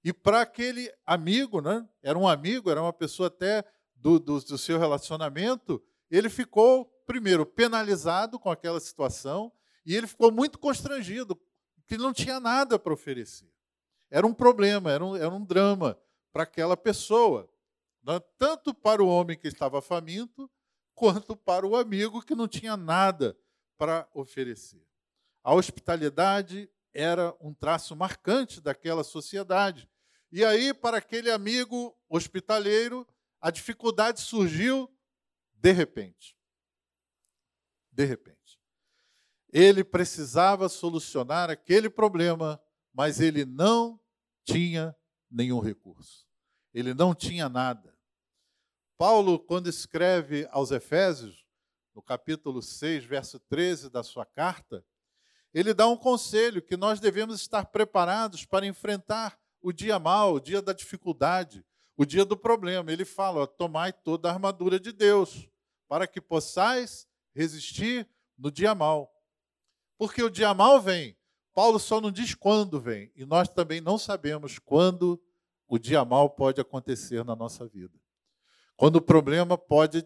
E 0.03 0.11
para 0.11 0.41
aquele 0.41 0.91
amigo, 1.05 1.61
né, 1.61 1.87
era 2.01 2.17
um 2.17 2.27
amigo, 2.27 2.69
era 2.69 2.81
uma 2.81 2.93
pessoa 2.93 3.27
até 3.27 3.63
do, 3.95 4.19
do, 4.19 4.39
do 4.39 4.57
seu 4.57 4.77
relacionamento, 4.77 5.81
ele 6.11 6.29
ficou, 6.29 6.85
primeiro, 7.05 7.45
penalizado 7.45 8.37
com 8.37 8.51
aquela 8.51 8.79
situação, 8.79 9.51
e 9.85 9.95
ele 9.95 10.07
ficou 10.07 10.31
muito 10.31 10.59
constrangido, 10.59 11.35
porque 11.75 11.97
não 11.97 12.13
tinha 12.13 12.39
nada 12.39 12.77
para 12.77 12.93
oferecer 12.93 13.53
era 14.13 14.27
um 14.27 14.33
problema, 14.33 14.91
era 14.91 15.03
um, 15.03 15.15
era 15.15 15.29
um 15.29 15.43
drama 15.43 15.97
para 16.31 16.43
aquela 16.43 16.77
pessoa, 16.77 17.49
né? 18.03 18.19
tanto 18.37 18.71
para 18.71 19.03
o 19.03 19.07
homem 19.07 19.35
que 19.35 19.47
estava 19.47 19.81
faminto, 19.81 20.47
quanto 20.93 21.35
para 21.35 21.65
o 21.65 21.75
amigo 21.75 22.21
que 22.21 22.35
não 22.35 22.47
tinha 22.47 22.77
nada 22.77 23.35
para 23.75 24.07
oferecer. 24.13 24.85
A 25.43 25.55
hospitalidade 25.55 26.69
era 26.93 27.35
um 27.41 27.55
traço 27.55 27.95
marcante 27.95 28.61
daquela 28.61 29.03
sociedade. 29.03 29.89
E 30.35 30.43
aí, 30.43 30.73
para 30.73 30.97
aquele 30.97 31.29
amigo 31.29 31.95
hospitaleiro, 32.09 33.07
a 33.39 33.51
dificuldade 33.51 34.19
surgiu 34.19 34.91
de 35.53 35.71
repente. 35.71 36.35
De 37.91 38.03
repente. 38.03 38.59
Ele 39.51 39.83
precisava 39.83 40.67
solucionar 40.69 41.51
aquele 41.51 41.87
problema, 41.87 42.59
mas 42.91 43.21
ele 43.21 43.45
não 43.45 44.01
tinha 44.43 44.95
nenhum 45.29 45.59
recurso. 45.59 46.27
Ele 46.73 46.95
não 46.95 47.13
tinha 47.13 47.47
nada. 47.47 47.95
Paulo, 48.97 49.37
quando 49.37 49.69
escreve 49.69 50.47
aos 50.49 50.71
Efésios, 50.71 51.45
no 51.93 52.01
capítulo 52.01 52.59
6, 52.59 53.05
verso 53.05 53.39
13 53.39 53.87
da 53.87 54.01
sua 54.01 54.25
carta, 54.25 54.83
ele 55.53 55.75
dá 55.75 55.87
um 55.87 55.95
conselho 55.95 56.59
que 56.59 56.75
nós 56.75 56.99
devemos 56.99 57.39
estar 57.39 57.67
preparados 57.67 58.45
para 58.47 58.65
enfrentar 58.65 59.42
o 59.63 59.71
dia 59.71 59.97
mau, 59.97 60.35
o 60.35 60.39
dia 60.39 60.61
da 60.61 60.73
dificuldade, 60.73 61.65
o 61.97 62.05
dia 62.05 62.25
do 62.25 62.37
problema. 62.37 62.91
Ele 62.91 63.05
fala: 63.05 63.41
ó, 63.41 63.45
tomai 63.47 63.93
toda 63.93 64.29
a 64.29 64.33
armadura 64.33 64.79
de 64.79 64.91
Deus, 64.91 65.49
para 65.87 66.05
que 66.05 66.21
possais 66.21 67.07
resistir 67.33 68.07
no 68.37 68.51
dia 68.51 68.75
mal. 68.75 69.11
Porque 69.97 70.21
o 70.21 70.29
dia 70.29 70.53
mal 70.53 70.81
vem. 70.81 71.17
Paulo 71.53 71.79
só 71.79 72.01
não 72.01 72.11
diz 72.11 72.35
quando 72.35 72.79
vem, 72.81 73.11
e 73.15 73.25
nós 73.25 73.47
também 73.47 73.79
não 73.79 73.97
sabemos 73.97 74.59
quando 74.59 75.21
o 75.67 75.77
dia 75.77 76.03
mal 76.03 76.29
pode 76.29 76.59
acontecer 76.59 77.23
na 77.23 77.35
nossa 77.35 77.65
vida. 77.67 77.97
Quando 78.75 78.97
o 78.97 79.01
problema 79.01 79.57
pode 79.57 80.05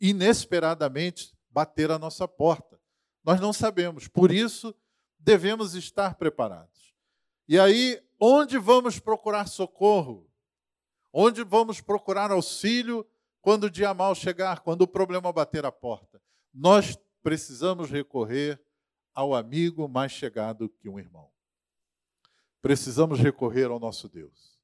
inesperadamente 0.00 1.36
bater 1.50 1.90
a 1.90 1.98
nossa 1.98 2.28
porta. 2.28 2.80
Nós 3.24 3.40
não 3.40 3.52
sabemos, 3.52 4.06
por 4.06 4.30
isso 4.30 4.74
devemos 5.18 5.74
estar 5.74 6.14
preparados. 6.14 6.94
E 7.48 7.58
aí, 7.58 8.00
onde 8.20 8.58
vamos 8.58 8.98
procurar 8.98 9.46
socorro? 9.46 10.30
Onde 11.12 11.42
vamos 11.42 11.80
procurar 11.80 12.30
auxílio 12.30 13.06
quando 13.40 13.64
o 13.64 13.70
dia 13.70 13.94
mal 13.94 14.14
chegar, 14.14 14.60
quando 14.60 14.82
o 14.82 14.88
problema 14.88 15.32
bater 15.32 15.64
a 15.64 15.72
porta? 15.72 16.20
Nós 16.52 16.98
precisamos 17.22 17.90
recorrer 17.90 18.60
ao 19.14 19.34
amigo 19.34 19.88
mais 19.88 20.12
chegado 20.12 20.68
que 20.68 20.88
um 20.88 20.98
irmão. 20.98 21.30
Precisamos 22.60 23.18
recorrer 23.18 23.70
ao 23.70 23.80
nosso 23.80 24.08
Deus. 24.08 24.58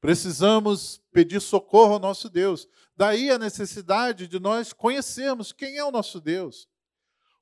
Precisamos 0.00 1.02
pedir 1.12 1.40
socorro 1.40 1.94
ao 1.94 1.98
nosso 1.98 2.30
Deus. 2.30 2.68
Daí 2.96 3.30
a 3.30 3.38
necessidade 3.38 4.28
de 4.28 4.38
nós 4.38 4.72
conhecermos 4.72 5.52
quem 5.52 5.76
é 5.76 5.84
o 5.84 5.90
nosso 5.90 6.20
Deus, 6.20 6.68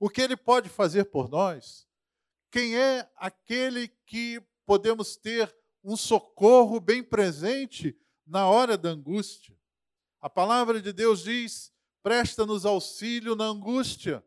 o 0.00 0.08
que 0.08 0.22
ele 0.22 0.36
pode 0.36 0.68
fazer 0.68 1.04
por 1.04 1.28
nós, 1.28 1.86
quem 2.50 2.76
é 2.76 3.10
aquele 3.16 3.88
que 4.06 4.42
podemos 4.66 5.16
ter 5.16 5.54
um 5.82 5.96
socorro 5.96 6.80
bem 6.80 7.02
presente 7.02 7.96
na 8.26 8.48
hora 8.48 8.76
da 8.76 8.90
angústia. 8.90 9.56
A 10.20 10.28
palavra 10.28 10.82
de 10.82 10.92
Deus 10.92 11.22
diz: 11.22 11.72
presta-nos 12.02 12.66
auxílio 12.66 13.36
na 13.36 13.44
angústia, 13.44 14.24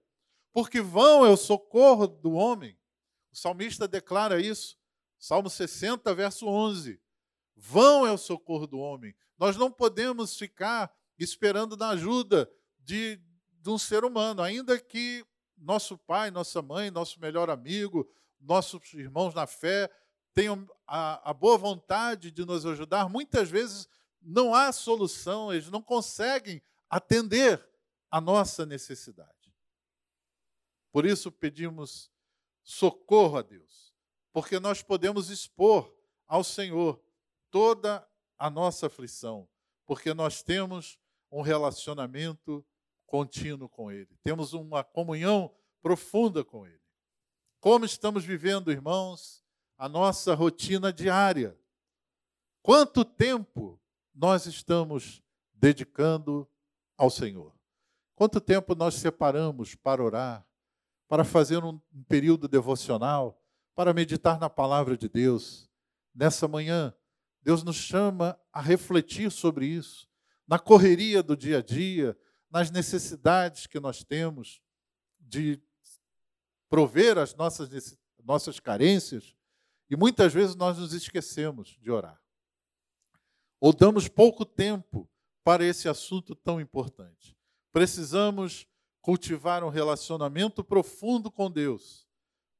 porque 0.53 0.79
vão 0.79 1.25
é 1.25 1.29
o 1.29 1.37
socorro 1.37 2.07
do 2.07 2.31
homem. 2.31 2.79
O 3.31 3.35
salmista 3.37 3.87
declara 3.87 4.41
isso, 4.41 4.77
Salmo 5.19 5.49
60, 5.49 6.15
verso 6.15 6.47
11. 6.47 6.99
Vão 7.55 8.07
é 8.07 8.11
o 8.11 8.17
socorro 8.17 8.65
do 8.65 8.79
homem. 8.79 9.13
Nós 9.37 9.57
não 9.57 9.69
podemos 9.69 10.37
ficar 10.37 10.91
esperando 11.17 11.75
na 11.75 11.89
ajuda 11.89 12.49
de, 12.79 13.21
de 13.61 13.69
um 13.69 13.77
ser 13.77 14.05
humano, 14.05 14.41
ainda 14.41 14.79
que 14.79 15.25
nosso 15.57 15.97
pai, 15.97 16.31
nossa 16.31 16.61
mãe, 16.61 16.89
nosso 16.89 17.19
melhor 17.19 17.49
amigo, 17.49 18.09
nossos 18.39 18.93
irmãos 18.93 19.33
na 19.33 19.45
fé 19.45 19.91
tenham 20.33 20.69
a, 20.85 21.29
a 21.29 21.33
boa 21.33 21.57
vontade 21.57 22.31
de 22.31 22.45
nos 22.45 22.65
ajudar, 22.65 23.09
muitas 23.09 23.49
vezes 23.49 23.87
não 24.21 24.53
há 24.53 24.71
solução, 24.71 25.51
eles 25.53 25.69
não 25.69 25.81
conseguem 25.81 26.61
atender 26.89 27.63
a 28.09 28.19
nossa 28.19 28.65
necessidade. 28.65 29.53
Por 30.91 31.05
isso 31.05 31.31
pedimos 31.31 32.11
socorro 32.63 33.37
a 33.37 33.41
Deus, 33.41 33.93
porque 34.31 34.59
nós 34.59 34.81
podemos 34.81 35.29
expor 35.29 35.93
ao 36.27 36.43
Senhor 36.43 37.01
toda 37.49 38.07
a 38.37 38.49
nossa 38.49 38.87
aflição, 38.87 39.47
porque 39.85 40.13
nós 40.13 40.41
temos 40.41 40.99
um 41.31 41.41
relacionamento 41.41 42.65
contínuo 43.05 43.69
com 43.69 43.91
Ele, 43.91 44.09
temos 44.23 44.53
uma 44.53 44.83
comunhão 44.83 45.53
profunda 45.81 46.43
com 46.43 46.65
Ele. 46.65 46.79
Como 47.59 47.85
estamos 47.85 48.23
vivendo, 48.23 48.71
irmãos, 48.71 49.43
a 49.79 49.87
nossa 49.87 50.35
rotina 50.35 50.91
diária? 50.91 51.57
Quanto 52.61 53.05
tempo 53.05 53.79
nós 54.13 54.45
estamos 54.45 55.23
dedicando 55.53 56.45
ao 56.97 57.09
Senhor? 57.09 57.55
Quanto 58.13 58.41
tempo 58.41 58.75
nós 58.75 58.95
separamos 58.95 59.75
para 59.75 60.03
orar, 60.03 60.45
para 61.07 61.23
fazer 61.23 61.63
um, 61.63 61.79
período 62.09 62.45
devocional, 62.45 63.41
para 63.73 63.93
meditar 63.93 64.37
na 64.37 64.49
palavra 64.49 64.97
de 64.97 65.07
Deus? 65.07 65.69
Nessa 66.13 66.45
manhã, 66.45 66.93
Deus 67.41 67.63
nos 67.63 67.77
chama 67.77 68.37
a 68.51 68.59
refletir 68.59 69.31
sobre 69.31 69.65
isso, 69.65 70.09
na 70.45 70.59
correria 70.59 71.23
do 71.23 71.37
dia 71.37 71.59
a 71.59 71.61
dia, 71.61 72.17
nas 72.51 72.69
necessidades 72.69 73.65
que 73.65 73.79
nós 73.79 74.03
temos 74.03 74.61
de 75.17 75.61
prover 76.69 77.17
as 77.17 77.33
nossas, 77.33 77.97
nossas 78.21 78.59
carências, 78.59 79.38
e 79.89 79.95
muitas 79.95 80.31
vezes 80.33 80.55
nós 80.55 80.77
nos 80.77 80.93
esquecemos 80.93 81.77
de 81.81 81.89
orar. 81.89 82.21
Ou 83.59 83.73
damos 83.73 84.07
pouco 84.07 84.45
tempo 84.45 85.09
para 85.43 85.65
esse 85.65 85.89
assunto 85.89 86.35
tão 86.35 86.61
importante. 86.61 87.35
Precisamos 87.71 88.67
cultivar 89.01 89.63
um 89.63 89.69
relacionamento 89.69 90.63
profundo 90.63 91.31
com 91.31 91.49
Deus 91.49 92.07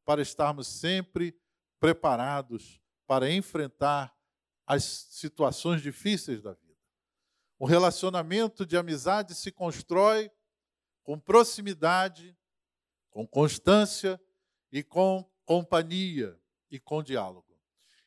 para 0.04 0.22
estarmos 0.22 0.68
sempre 0.68 1.39
preparados 1.80 2.82
para 3.06 3.32
enfrentar 3.32 4.15
as 4.65 4.84
situações 4.84 5.82
difíceis 5.82 6.42
da 6.42 6.54
vida. 6.54 6.78
O 7.58 7.65
relacionamento 7.65 8.65
de 8.65 8.78
amizade 8.78 9.36
se 9.36 9.52
constrói 9.52 10.32
com 11.04 11.20
proximidade, 11.20 12.38
com 13.10 13.28
constância 13.28 14.20
e 14.72 14.84
com 14.84 15.30
companhia 15.46 16.38
e 16.70 16.80
com 16.80 17.04
diálogo. 17.04 17.48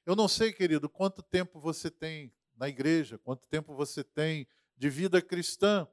Eu 0.05 0.17
não 0.17 0.27
sei, 0.27 0.53
querido, 0.53 0.89
quanto 0.89 1.23
tempo 1.23 1.61
você 1.61 1.91
tem 1.91 2.33
na 2.57 2.69
igreja, 2.69 3.19
quanto 3.19 3.47
tempo 3.47 3.75
você 3.75 4.03
tem 4.03 4.47
de 4.77 4.91
vida 4.91 5.23
cristã. 5.23 5.87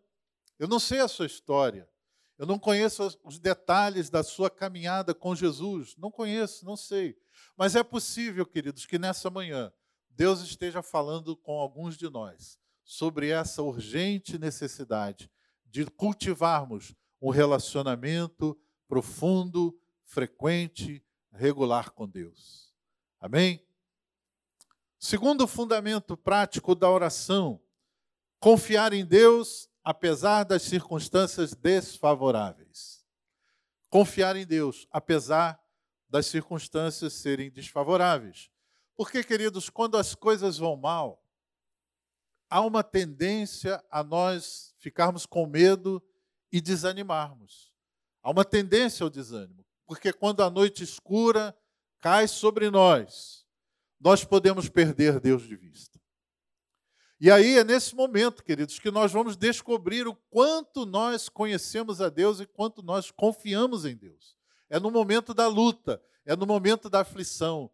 Eu 0.58 0.68
não 0.68 0.80
sei 0.80 1.00
a 1.00 1.08
sua 1.08 1.26
história. 1.26 1.90
Eu 2.38 2.46
não 2.46 2.58
conheço 2.58 3.20
os 3.24 3.38
detalhes 3.38 4.10
da 4.10 4.24
sua 4.24 4.50
caminhada 4.50 5.14
com 5.14 5.36
Jesus. 5.36 5.96
Não 5.98 6.10
conheço, 6.10 6.66
não 6.66 6.78
sei. 6.78 7.18
Mas 7.56 7.76
é 7.76 7.84
possível, 7.84 8.46
queridos, 8.46 8.86
que 8.86 8.98
nessa 8.98 9.30
manhã 9.30 9.72
Deus 10.10 10.42
esteja 10.42 10.82
falando 10.82 11.36
com 11.36 11.60
alguns 11.60 11.98
de 11.98 12.10
nós 12.10 12.58
sobre 12.84 13.30
essa 13.30 13.62
urgente 13.62 14.40
necessidade 14.40 15.30
de 15.66 15.86
cultivarmos 15.86 16.96
um 17.22 17.30
relacionamento 17.30 18.58
profundo, 18.88 19.78
frequente, 20.04 21.04
regular 21.32 21.92
com 21.92 22.08
Deus. 22.08 22.74
Amém? 23.20 23.66
Segundo 24.98 25.48
fundamento 25.48 26.18
prático 26.18 26.76
da 26.76 26.90
oração, 26.90 27.62
confiar 28.40 28.94
em 28.94 29.06
Deus 29.06 29.70
apesar 29.84 30.44
das 30.44 30.64
circunstâncias 30.64 31.54
desfavoráveis. 31.54 33.06
Confiar 33.90 34.36
em 34.36 34.46
Deus 34.46 34.88
apesar 34.92 35.60
das 36.10 36.26
circunstâncias 36.26 37.14
serem 37.14 37.50
desfavoráveis. 37.50 38.50
Porque, 38.96 39.24
queridos, 39.24 39.70
quando 39.70 39.98
as 39.98 40.14
coisas 40.14 40.58
vão 40.58 40.76
mal, 40.76 41.24
há 42.50 42.62
uma 42.62 42.84
tendência 42.84 43.84
a 43.90 44.04
nós 44.04 44.76
ficarmos 44.80 45.26
com 45.26 45.46
medo 45.46 46.04
e 46.52 46.60
desanimarmos. 46.60 47.74
Há 48.22 48.32
uma 48.32 48.44
tendência 48.44 49.04
ao 49.04 49.10
desânimo, 49.10 49.59
porque 49.90 50.14
quando 50.14 50.44
a 50.44 50.52
noite 50.52 50.84
escura 50.84 51.58
cai 52.00 52.28
sobre 52.28 52.70
nós, 52.70 53.44
nós 54.00 54.24
podemos 54.24 54.70
perder 54.70 55.20
Deus 55.20 55.42
de 55.42 55.56
vista. 55.56 56.00
E 57.20 57.32
aí 57.32 57.58
é 57.58 57.64
nesse 57.64 57.96
momento, 57.96 58.44
queridos, 58.44 58.78
que 58.78 58.92
nós 58.92 59.12
vamos 59.12 59.36
descobrir 59.36 60.08
o 60.08 60.16
quanto 60.30 60.86
nós 60.86 61.28
conhecemos 61.28 62.02
a 62.02 62.08
Deus 62.08 62.40
e 62.40 62.46
quanto 62.46 62.84
nós 62.84 63.10
confiamos 63.10 63.84
em 63.84 63.98
Deus. 63.98 64.38
É 64.70 64.80
no 64.80 64.92
momento 64.92 65.34
da 65.34 65.48
luta, 65.48 66.00
é 66.24 66.36
no 66.36 66.46
momento 66.46 66.88
da 66.88 67.00
aflição, 67.00 67.72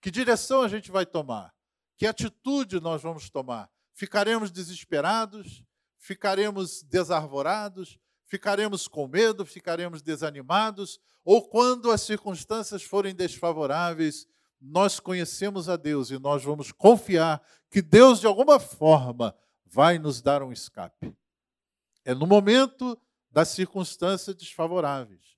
que 0.00 0.10
direção 0.10 0.62
a 0.62 0.68
gente 0.68 0.90
vai 0.90 1.04
tomar? 1.04 1.54
Que 1.98 2.06
atitude 2.06 2.80
nós 2.80 3.02
vamos 3.02 3.28
tomar? 3.28 3.70
Ficaremos 3.92 4.50
desesperados? 4.50 5.62
Ficaremos 5.98 6.82
desarvorados? 6.82 7.98
Ficaremos 8.26 8.88
com 8.88 9.06
medo? 9.06 9.46
Ficaremos 9.46 10.02
desanimados? 10.02 11.00
Ou 11.24 11.48
quando 11.48 11.90
as 11.90 12.02
circunstâncias 12.02 12.82
forem 12.82 13.14
desfavoráveis, 13.14 14.26
nós 14.60 14.98
conhecemos 14.98 15.68
a 15.68 15.76
Deus 15.76 16.10
e 16.10 16.18
nós 16.18 16.42
vamos 16.42 16.72
confiar 16.72 17.40
que 17.70 17.80
Deus, 17.80 18.20
de 18.20 18.26
alguma 18.26 18.58
forma, 18.58 19.34
vai 19.64 19.98
nos 19.98 20.20
dar 20.20 20.42
um 20.42 20.52
escape. 20.52 21.14
É 22.04 22.14
no 22.14 22.26
momento 22.26 22.98
das 23.30 23.48
circunstâncias 23.48 24.34
desfavoráveis. 24.34 25.36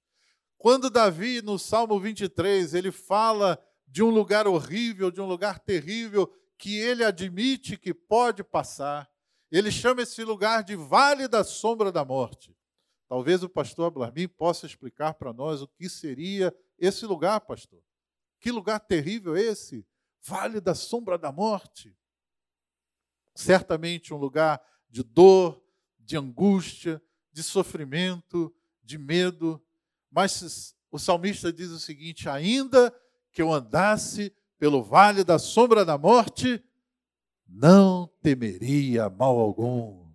Quando 0.57 0.91
Davi, 0.91 1.41
no 1.43 1.59
Salmo 1.59 1.99
23, 2.01 2.75
ele 2.75 2.91
fala 2.91 3.59
de 3.87 4.03
um 4.03 4.11
lugar 4.11 4.47
horrível, 4.47 5.11
de 5.11 5.21
um 5.21 5.27
lugar 5.27 5.59
terrível, 5.59 6.33
que 6.59 6.79
ele 6.79 7.05
admite 7.05 7.77
que 7.77 7.95
pode 7.95 8.43
passar. 8.43 9.09
Ele 9.51 9.71
chama 9.71 10.03
esse 10.03 10.23
lugar 10.25 10.63
de 10.63 10.75
Vale 10.75 11.29
da 11.29 11.45
Sombra 11.45 11.93
da 11.93 12.05
Morte. 12.05 12.58
Talvez 13.09 13.43
o 13.43 13.49
pastor 13.49 13.87
Ablarmin 13.87 14.29
possa 14.29 14.67
explicar 14.67 15.15
para 15.15 15.33
nós 15.33 15.63
o 15.63 15.69
que 15.69 15.89
seria 15.89 16.55
esse 16.79 17.07
lugar, 17.07 17.41
pastor. 17.41 17.83
Que 18.39 18.53
lugar 18.53 18.79
terrível 18.81 19.35
é 19.35 19.43
esse? 19.43 19.87
Vale 20.23 20.61
da 20.61 20.75
Sombra 20.75 21.17
da 21.17 21.33
Morte. 21.33 21.97
certamente 23.35 24.13
um 24.13 24.17
lugar 24.17 24.61
de 24.91 25.03
dor, 25.03 25.63
de 25.99 26.17
angústia, 26.17 27.01
de 27.33 27.43
sofrimento, 27.43 28.53
de 28.83 28.99
medo. 28.99 29.63
Mas 30.11 30.75
o 30.91 30.99
salmista 30.99 31.53
diz 31.53 31.71
o 31.71 31.79
seguinte: 31.79 32.29
ainda 32.29 32.93
que 33.31 33.41
eu 33.41 33.53
andasse 33.53 34.35
pelo 34.59 34.83
vale 34.83 35.23
da 35.23 35.39
sombra 35.39 35.85
da 35.85 35.97
morte, 35.97 36.63
não 37.47 38.11
temeria 38.21 39.09
mal 39.09 39.39
algum. 39.39 40.08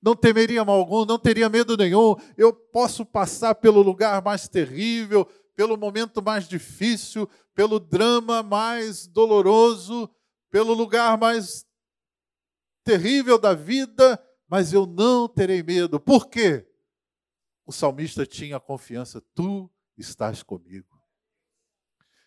Não 0.00 0.14
temeria 0.14 0.64
mal 0.64 0.78
algum, 0.78 1.04
não 1.04 1.18
teria 1.18 1.48
medo 1.48 1.76
nenhum. 1.76 2.14
Eu 2.36 2.52
posso 2.52 3.04
passar 3.04 3.54
pelo 3.56 3.82
lugar 3.82 4.22
mais 4.22 4.48
terrível, 4.48 5.24
pelo 5.56 5.76
momento 5.76 6.22
mais 6.22 6.48
difícil, 6.48 7.28
pelo 7.54 7.80
drama 7.80 8.42
mais 8.42 9.06
doloroso, 9.08 10.08
pelo 10.50 10.72
lugar 10.72 11.18
mais 11.18 11.66
terrível 12.84 13.38
da 13.38 13.54
vida, 13.54 14.22
mas 14.48 14.72
eu 14.72 14.86
não 14.86 15.28
terei 15.28 15.62
medo. 15.62 15.98
Por 15.98 16.28
quê? 16.28 16.66
O 17.66 17.72
salmista 17.72 18.24
tinha 18.24 18.60
confiança: 18.60 19.20
tu 19.34 19.70
estás 19.96 20.42
comigo. 20.42 20.98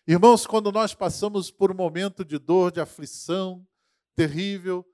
Irmãos, 0.06 0.46
quando 0.46 0.70
nós 0.70 0.94
passamos 0.94 1.50
por 1.50 1.70
um 1.70 1.74
momento 1.74 2.24
de 2.24 2.38
dor, 2.38 2.70
de 2.70 2.80
aflição 2.80 3.66
terrível, 4.14 4.84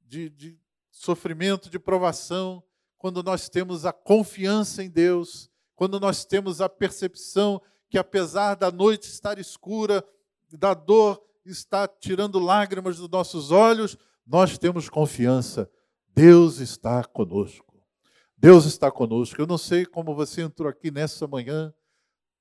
de, 0.00 0.28
de 0.28 0.58
sofrimento, 0.96 1.68
de 1.68 1.78
provação, 1.78 2.62
quando 2.96 3.22
nós 3.22 3.48
temos 3.48 3.84
a 3.84 3.92
confiança 3.92 4.82
em 4.82 4.88
Deus, 4.88 5.50
quando 5.74 6.00
nós 6.00 6.24
temos 6.24 6.60
a 6.60 6.68
percepção 6.68 7.60
que, 7.90 7.98
apesar 7.98 8.54
da 8.54 8.70
noite 8.70 9.08
estar 9.08 9.38
escura, 9.38 10.02
da 10.50 10.72
dor 10.72 11.22
estar 11.44 11.86
tirando 12.00 12.38
lágrimas 12.38 12.96
dos 12.96 13.08
nossos 13.08 13.50
olhos, 13.50 13.96
nós 14.26 14.56
temos 14.56 14.88
confiança. 14.88 15.70
Deus 16.14 16.58
está 16.58 17.04
conosco. 17.04 17.84
Deus 18.36 18.64
está 18.64 18.90
conosco. 18.90 19.40
Eu 19.40 19.46
não 19.46 19.58
sei 19.58 19.84
como 19.84 20.14
você 20.14 20.42
entrou 20.42 20.68
aqui 20.68 20.90
nessa 20.90 21.26
manhã, 21.26 21.72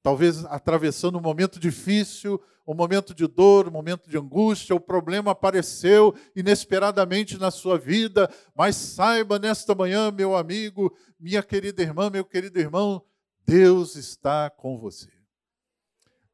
talvez 0.02 0.46
atravessando 0.46 1.18
um 1.18 1.22
momento 1.22 1.60
difícil, 1.60 2.42
um 2.68 2.74
momento 2.74 3.14
de 3.14 3.28
dor, 3.28 3.68
um 3.68 3.72
momento 3.72 4.10
de 4.10 4.18
angústia, 4.18 4.76
o 4.76 4.80
problema 4.80 5.32
apareceu 5.32 6.16
inesperadamente 6.36 7.38
na 7.38 7.52
sua 7.52 7.78
vida, 7.78 8.30
mas 8.56 8.76
saiba 8.76 9.38
nesta 9.38 9.76
manhã, 9.76 10.12
meu 10.12 10.36
amigo, 10.36 10.96
minha 11.20 11.44
querida 11.44 11.82
irmã, 11.82 12.10
meu 12.10 12.26
querido 12.26 12.60
irmão, 12.60 13.04
Deus 13.46 13.96
está 13.96 14.50
com 14.50 14.80
você. 14.80 15.10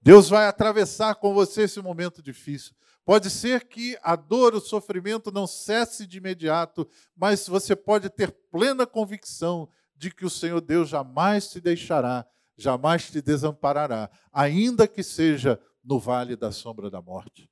Deus 0.02 0.30
vai 0.30 0.48
atravessar 0.48 1.16
com 1.16 1.34
você 1.34 1.64
esse 1.64 1.80
momento 1.82 2.24
difícil. 2.24 2.74
Pode 3.04 3.30
ser 3.30 3.66
que 3.68 3.98
a 4.02 4.16
dor, 4.16 4.56
o 4.56 4.62
sofrimento 4.62 5.32
não 5.32 5.46
cesse 5.46 6.08
de 6.08 6.18
imediato, 6.18 6.88
mas 7.16 7.48
você 7.48 7.76
pode 7.76 8.10
ter 8.10 8.32
plena 8.52 8.86
convicção 8.86 9.68
de 9.96 10.12
que 10.12 10.26
o 10.26 10.30
Senhor 10.30 10.62
Deus 10.62 10.90
jamais 10.90 11.50
te 11.50 11.60
deixará, 11.60 12.26
jamais 12.58 13.10
te 13.12 13.22
desamparará, 13.22 14.10
ainda 14.32 14.88
que 14.88 15.04
seja 15.04 15.60
no 15.84 16.00
vale 16.00 16.36
da 16.36 16.52
sombra 16.52 16.90
da 16.90 17.02
morte. 17.02 17.50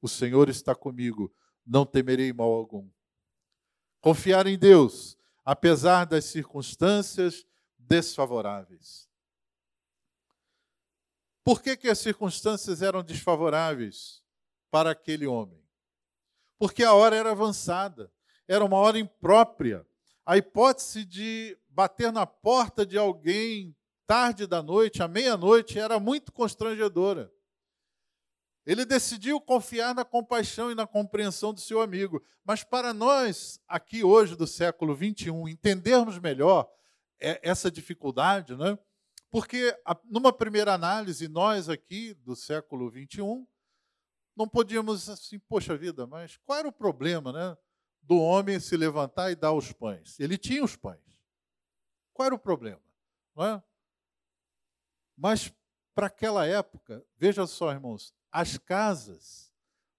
O 0.00 0.08
Senhor 0.08 0.48
está 0.48 0.74
comigo, 0.74 1.32
não 1.66 1.86
temerei 1.86 2.32
mal 2.32 2.50
algum. 2.52 2.90
Confiar 4.00 4.46
em 4.46 4.58
Deus, 4.58 5.16
apesar 5.44 6.04
das 6.06 6.24
circunstâncias 6.24 7.46
desfavoráveis. 7.78 9.08
Por 11.44 11.60
que, 11.60 11.76
que 11.76 11.88
as 11.88 11.98
circunstâncias 11.98 12.82
eram 12.82 13.02
desfavoráveis 13.02 14.22
para 14.70 14.90
aquele 14.90 15.26
homem? 15.26 15.62
Porque 16.58 16.84
a 16.84 16.94
hora 16.94 17.16
era 17.16 17.32
avançada, 17.32 18.12
era 18.46 18.64
uma 18.64 18.76
hora 18.76 18.98
imprópria. 18.98 19.86
A 20.24 20.36
hipótese 20.36 21.04
de 21.04 21.58
bater 21.68 22.12
na 22.12 22.24
porta 22.24 22.86
de 22.86 22.96
alguém 22.96 23.76
tarde 24.06 24.46
da 24.46 24.62
noite, 24.62 25.02
à 25.02 25.08
meia-noite, 25.08 25.78
era 25.78 25.98
muito 25.98 26.32
constrangedora. 26.32 27.32
Ele 28.64 28.84
decidiu 28.84 29.40
confiar 29.40 29.94
na 29.94 30.04
compaixão 30.04 30.70
e 30.70 30.74
na 30.74 30.86
compreensão 30.86 31.52
do 31.52 31.60
seu 31.60 31.80
amigo. 31.80 32.22
Mas 32.44 32.62
para 32.62 32.94
nós, 32.94 33.60
aqui 33.66 34.04
hoje 34.04 34.36
do 34.36 34.46
século 34.46 34.94
21, 34.94 35.48
entendermos 35.48 36.18
melhor 36.18 36.70
é, 37.20 37.40
essa 37.42 37.70
dificuldade, 37.70 38.56
né? 38.56 38.78
Porque, 39.30 39.74
numa 40.04 40.32
primeira 40.32 40.74
análise, 40.74 41.26
nós 41.26 41.68
aqui 41.68 42.12
do 42.14 42.36
século 42.36 42.90
XXI, 42.90 43.46
não 44.36 44.46
podíamos 44.46 45.08
assim, 45.08 45.38
poxa 45.38 45.76
vida, 45.76 46.06
mas 46.06 46.36
qual 46.44 46.58
era 46.58 46.68
o 46.68 46.72
problema 46.72 47.32
né, 47.32 47.56
do 48.02 48.18
homem 48.18 48.60
se 48.60 48.76
levantar 48.76 49.30
e 49.30 49.34
dar 49.34 49.52
os 49.52 49.72
pães? 49.72 50.20
Ele 50.20 50.36
tinha 50.36 50.62
os 50.62 50.76
pães. 50.76 51.00
Qual 52.12 52.26
era 52.26 52.34
o 52.34 52.38
problema? 52.38 52.82
Não 53.34 53.44
é? 53.44 53.62
Mas, 55.16 55.52
para 55.94 56.08
aquela 56.08 56.46
época, 56.46 57.04
veja 57.16 57.46
só, 57.46 57.72
irmãos, 57.72 58.14
as 58.32 58.56
casas, 58.58 59.52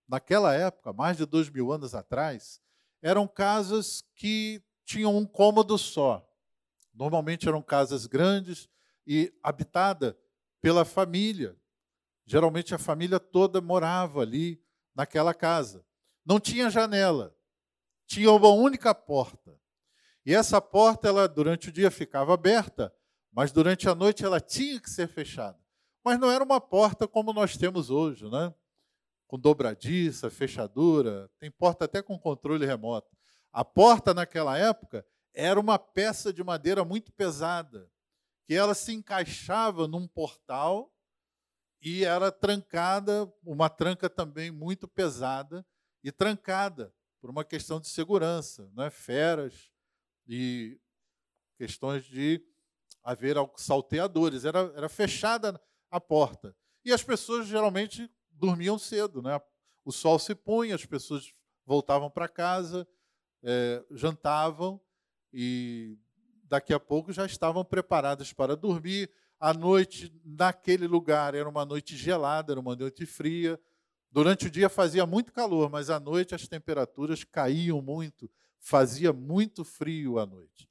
naquela 0.08 0.54
época, 0.54 0.92
mais 0.92 1.16
de 1.18 1.26
dois 1.26 1.50
mil 1.50 1.72
anos 1.72 1.94
atrás, 1.94 2.60
eram 3.02 3.28
casas 3.28 4.04
que 4.16 4.62
tinham 4.84 5.16
um 5.16 5.26
cômodo 5.26 5.78
só. 5.78 6.28
Normalmente 6.94 7.48
eram 7.48 7.62
casas 7.62 8.06
grandes, 8.06 8.68
e 9.06 9.34
habitada 9.44 10.18
pela 10.62 10.86
família. 10.86 11.58
Geralmente 12.26 12.74
a 12.74 12.78
família 12.78 13.20
toda 13.20 13.62
morava 13.62 14.22
ali 14.22 14.62
naquela 14.96 15.34
casa. 15.34 15.86
Não 16.26 16.40
tinha 16.40 16.70
janela, 16.70 17.36
tinha 18.08 18.32
uma 18.32 18.50
única 18.50 18.96
porta. 18.96 19.60
E 20.26 20.34
essa 20.34 20.62
porta, 20.62 21.10
ela 21.10 21.28
durante 21.28 21.68
o 21.68 21.72
dia 21.72 21.92
ficava 21.92 22.34
aberta, 22.34 22.94
mas 23.32 23.52
durante 23.52 23.90
a 23.90 23.96
noite 23.96 24.24
ela 24.24 24.40
tinha 24.40 24.80
que 24.80 24.90
ser 24.90 25.08
fechada. 25.08 25.60
Mas 26.04 26.20
não 26.20 26.30
era 26.30 26.44
uma 26.44 26.60
porta 26.60 27.08
como 27.08 27.32
nós 27.32 27.56
temos 27.56 27.90
hoje, 27.90 28.30
né? 28.30 28.54
Com 29.28 29.40
dobradiça, 29.40 30.30
fechadura, 30.30 31.30
tem 31.40 31.50
porta 31.50 31.86
até 31.86 32.02
com 32.02 32.20
controle 32.20 32.66
remoto. 32.66 33.16
A 33.52 33.64
porta 33.64 34.14
naquela 34.14 34.58
época 34.58 35.06
era 35.34 35.60
uma 35.60 35.80
peça 35.80 36.34
de 36.34 36.44
madeira 36.44 36.84
muito 36.84 37.12
pesada, 37.12 37.90
que 38.46 38.54
ela 38.54 38.74
se 38.74 38.94
encaixava 38.94 39.88
num 39.88 40.08
portal 40.08 40.94
e 41.82 42.04
era 42.04 42.32
trancada, 42.32 43.32
uma 43.44 43.70
tranca 43.70 44.10
também 44.10 44.52
muito 44.52 44.88
pesada 44.88 45.66
e 46.04 46.12
trancada 46.12 46.94
por 47.20 47.30
uma 47.30 47.46
questão 47.46 47.80
de 47.80 47.88
segurança, 47.88 48.70
né? 48.76 48.90
feras 48.90 49.72
e 50.28 50.80
questões 51.58 52.04
de 52.04 52.46
haver 53.02 53.38
salteadores. 53.56 54.46
Era, 54.46 54.72
era 54.76 54.90
fechada 54.90 55.60
a 55.94 56.02
porta. 56.02 56.56
E 56.84 56.92
as 56.92 57.04
pessoas 57.04 57.48
geralmente 57.48 58.10
dormiam 58.32 58.80
cedo. 58.80 59.22
Né? 59.22 59.40
O 59.86 59.92
sol 59.92 60.18
se 60.18 60.34
punha, 60.34 60.74
as 60.74 60.86
pessoas 60.86 61.32
voltavam 61.64 62.10
para 62.10 62.28
casa, 62.28 62.88
é, 63.44 63.84
jantavam 63.92 64.82
e 65.32 65.96
daqui 66.46 66.74
a 66.74 66.80
pouco 66.80 67.14
já 67.14 67.28
estavam 67.28 67.64
preparadas 67.64 68.34
para 68.34 68.56
dormir. 68.56 69.10
A 69.40 69.54
noite 69.54 70.12
naquele 70.26 70.88
lugar 70.88 71.36
era 71.36 71.48
uma 71.48 71.64
noite 71.64 71.96
gelada, 71.96 72.52
era 72.54 72.60
uma 72.60 72.76
noite 72.76 73.06
fria. 73.06 73.60
Durante 74.12 74.48
o 74.48 74.50
dia 74.50 74.70
fazia 74.70 75.06
muito 75.06 75.32
calor, 75.32 75.70
mas 75.70 75.92
à 75.92 76.00
noite 76.00 76.34
as 76.34 76.48
temperaturas 76.48 77.24
caíam 77.24 77.84
muito, 77.84 78.30
fazia 78.60 79.14
muito 79.14 79.64
frio 79.64 80.18
à 80.18 80.26
noite. 80.26 80.68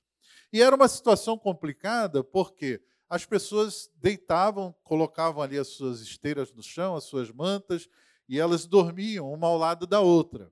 E 0.52 0.61
era 0.61 0.74
uma 0.74 0.88
situação 0.88 1.38
complicada 1.38 2.24
porque 2.24 2.82
as 3.12 3.27
pessoas 3.27 3.90
deitavam, 3.96 4.75
colocavam 4.83 5.42
ali 5.42 5.59
as 5.59 5.68
suas 5.68 6.01
esteiras 6.01 6.53
no 6.53 6.62
chão, 6.62 6.96
as 6.96 7.05
suas 7.05 7.31
mantas, 7.31 7.87
e 8.27 8.40
elas 8.40 8.64
dormiam 8.64 9.31
uma 9.31 9.46
ao 9.46 9.59
lado 9.59 9.87
da 9.87 10.01
outra. 10.01 10.51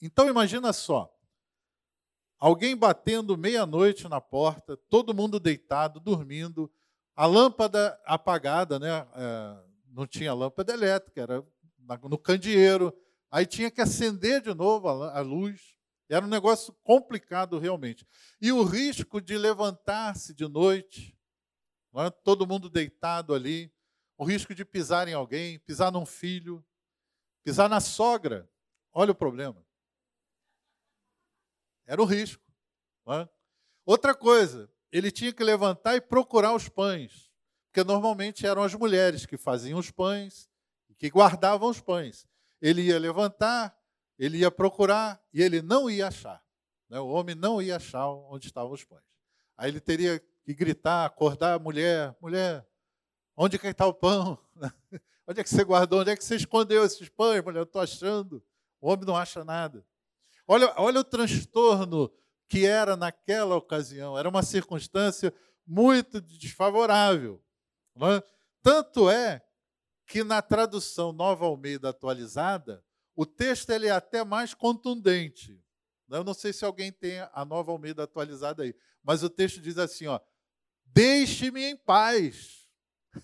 Então 0.00 0.28
imagina 0.28 0.72
só, 0.72 1.10
Alguém 2.42 2.76
batendo 2.76 3.38
meia-noite 3.38 4.08
na 4.08 4.20
porta, 4.20 4.76
todo 4.90 5.14
mundo 5.14 5.38
deitado, 5.38 6.00
dormindo, 6.00 6.68
a 7.14 7.24
lâmpada 7.24 7.96
apagada, 8.04 8.80
né? 8.80 9.06
É, 9.14 9.62
não 9.86 10.08
tinha 10.08 10.34
lâmpada 10.34 10.72
elétrica, 10.72 11.20
era 11.20 11.46
no 12.02 12.18
candeeiro. 12.18 12.92
Aí 13.30 13.46
tinha 13.46 13.70
que 13.70 13.80
acender 13.80 14.42
de 14.42 14.52
novo 14.52 14.88
a 14.88 15.20
luz. 15.20 15.76
Era 16.08 16.26
um 16.26 16.28
negócio 16.28 16.74
complicado 16.82 17.60
realmente. 17.60 18.04
E 18.40 18.50
o 18.50 18.64
risco 18.64 19.20
de 19.20 19.38
levantar-se 19.38 20.34
de 20.34 20.48
noite, 20.48 21.16
é? 21.94 22.10
todo 22.10 22.46
mundo 22.46 22.70
deitado 22.70 23.34
ali, 23.34 23.72
o 24.16 24.24
risco 24.24 24.54
de 24.54 24.64
pisar 24.64 25.08
em 25.08 25.14
alguém, 25.14 25.58
pisar 25.58 25.90
num 25.90 26.06
filho, 26.06 26.64
pisar 27.42 27.68
na 27.68 27.80
sogra. 27.80 28.48
Olha 28.92 29.12
o 29.12 29.14
problema. 29.14 29.64
Era 31.86 32.00
o 32.00 32.06
risco. 32.06 32.42
É? 33.08 33.28
Outra 33.84 34.14
coisa, 34.14 34.70
ele 34.90 35.10
tinha 35.10 35.32
que 35.32 35.42
levantar 35.42 35.96
e 35.96 36.00
procurar 36.00 36.54
os 36.54 36.68
pães, 36.68 37.30
porque 37.66 37.82
normalmente 37.82 38.46
eram 38.46 38.62
as 38.62 38.74
mulheres 38.74 39.26
que 39.26 39.36
faziam 39.36 39.78
os 39.78 39.90
pães 39.90 40.50
que 41.02 41.10
guardavam 41.10 41.68
os 41.68 41.80
pães. 41.80 42.28
Ele 42.60 42.82
ia 42.82 42.96
levantar, 42.96 43.76
ele 44.16 44.38
ia 44.38 44.52
procurar 44.52 45.20
e 45.32 45.42
ele 45.42 45.60
não 45.60 45.90
ia 45.90 46.06
achar. 46.06 46.40
Né? 46.88 47.00
O 47.00 47.08
homem 47.08 47.34
não 47.34 47.60
ia 47.60 47.74
achar 47.74 48.06
onde 48.06 48.46
estavam 48.46 48.70
os 48.70 48.84
pães. 48.84 49.02
Aí 49.56 49.68
ele 49.68 49.80
teria 49.80 50.22
que 50.44 50.54
gritar, 50.54 51.04
acordar 51.04 51.54
a 51.54 51.58
mulher: 51.58 52.16
mulher, 52.20 52.66
onde 53.36 53.56
é 53.56 53.58
que 53.58 53.66
está 53.66 53.86
o 53.86 53.94
pão? 53.94 54.38
Onde 55.24 55.40
é 55.40 55.44
que 55.44 55.50
você 55.50 55.62
guardou? 55.62 56.00
Onde 56.00 56.10
é 56.10 56.16
que 56.16 56.24
você 56.24 56.34
escondeu 56.34 56.84
esses 56.84 57.08
pães? 57.08 57.42
Mulher, 57.44 57.60
eu 57.60 57.62
estou 57.62 57.80
achando. 57.80 58.42
O 58.80 58.90
homem 58.90 59.06
não 59.06 59.16
acha 59.16 59.44
nada. 59.44 59.86
Olha, 60.48 60.74
olha 60.76 61.00
o 61.00 61.04
transtorno 61.04 62.12
que 62.48 62.66
era 62.66 62.96
naquela 62.96 63.56
ocasião. 63.56 64.18
Era 64.18 64.28
uma 64.28 64.42
circunstância 64.42 65.32
muito 65.66 66.20
desfavorável. 66.20 67.42
É? 67.96 68.22
Tanto 68.62 69.08
é 69.08 69.42
que 70.06 70.24
na 70.24 70.42
tradução 70.42 71.12
Nova 71.12 71.46
Almeida 71.46 71.88
atualizada, 71.88 72.84
o 73.14 73.24
texto 73.24 73.70
ele 73.70 73.86
é 73.86 73.92
até 73.92 74.24
mais 74.24 74.52
contundente. 74.52 75.58
Eu 76.10 76.24
não 76.24 76.34
sei 76.34 76.52
se 76.52 76.64
alguém 76.64 76.92
tem 76.92 77.20
a 77.32 77.44
Nova 77.44 77.72
Almeida 77.72 78.02
atualizada 78.02 78.64
aí, 78.64 78.74
mas 79.02 79.22
o 79.22 79.30
texto 79.30 79.60
diz 79.60 79.78
assim, 79.78 80.06
ó: 80.06 80.20
Deixe-me 80.92 81.64
em 81.64 81.76
paz. 81.76 82.60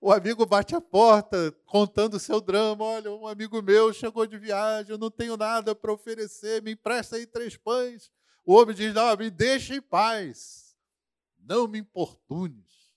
O 0.00 0.12
amigo 0.12 0.46
bate 0.46 0.76
a 0.76 0.80
porta 0.80 1.50
contando 1.66 2.14
o 2.14 2.20
seu 2.20 2.40
drama. 2.40 2.84
Olha, 2.84 3.10
um 3.10 3.26
amigo 3.26 3.60
meu 3.60 3.92
chegou 3.92 4.24
de 4.28 4.38
viagem, 4.38 4.92
eu 4.92 4.98
não 4.98 5.10
tenho 5.10 5.36
nada 5.36 5.74
para 5.74 5.92
oferecer, 5.92 6.62
me 6.62 6.70
empresta 6.70 7.16
aí 7.16 7.26
três 7.26 7.56
pães. 7.56 8.08
O 8.44 8.54
homem 8.54 8.76
diz: 8.76 8.94
Não, 8.94 9.16
me 9.16 9.28
deixe 9.28 9.74
em 9.74 9.82
paz. 9.82 10.76
Não 11.36 11.66
me 11.66 11.80
importunes. 11.80 12.92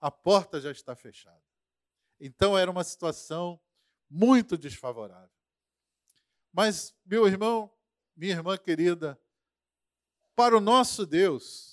A 0.00 0.12
porta 0.12 0.60
já 0.60 0.70
está 0.70 0.94
fechada. 0.94 1.42
Então 2.20 2.56
era 2.56 2.70
uma 2.70 2.84
situação 2.84 3.60
muito 4.08 4.56
desfavorável. 4.56 5.28
Mas, 6.52 6.94
meu 7.04 7.26
irmão, 7.26 7.68
minha 8.14 8.32
irmã 8.32 8.56
querida, 8.58 9.18
para 10.36 10.56
o 10.56 10.60
nosso 10.60 11.06
Deus, 11.06 11.71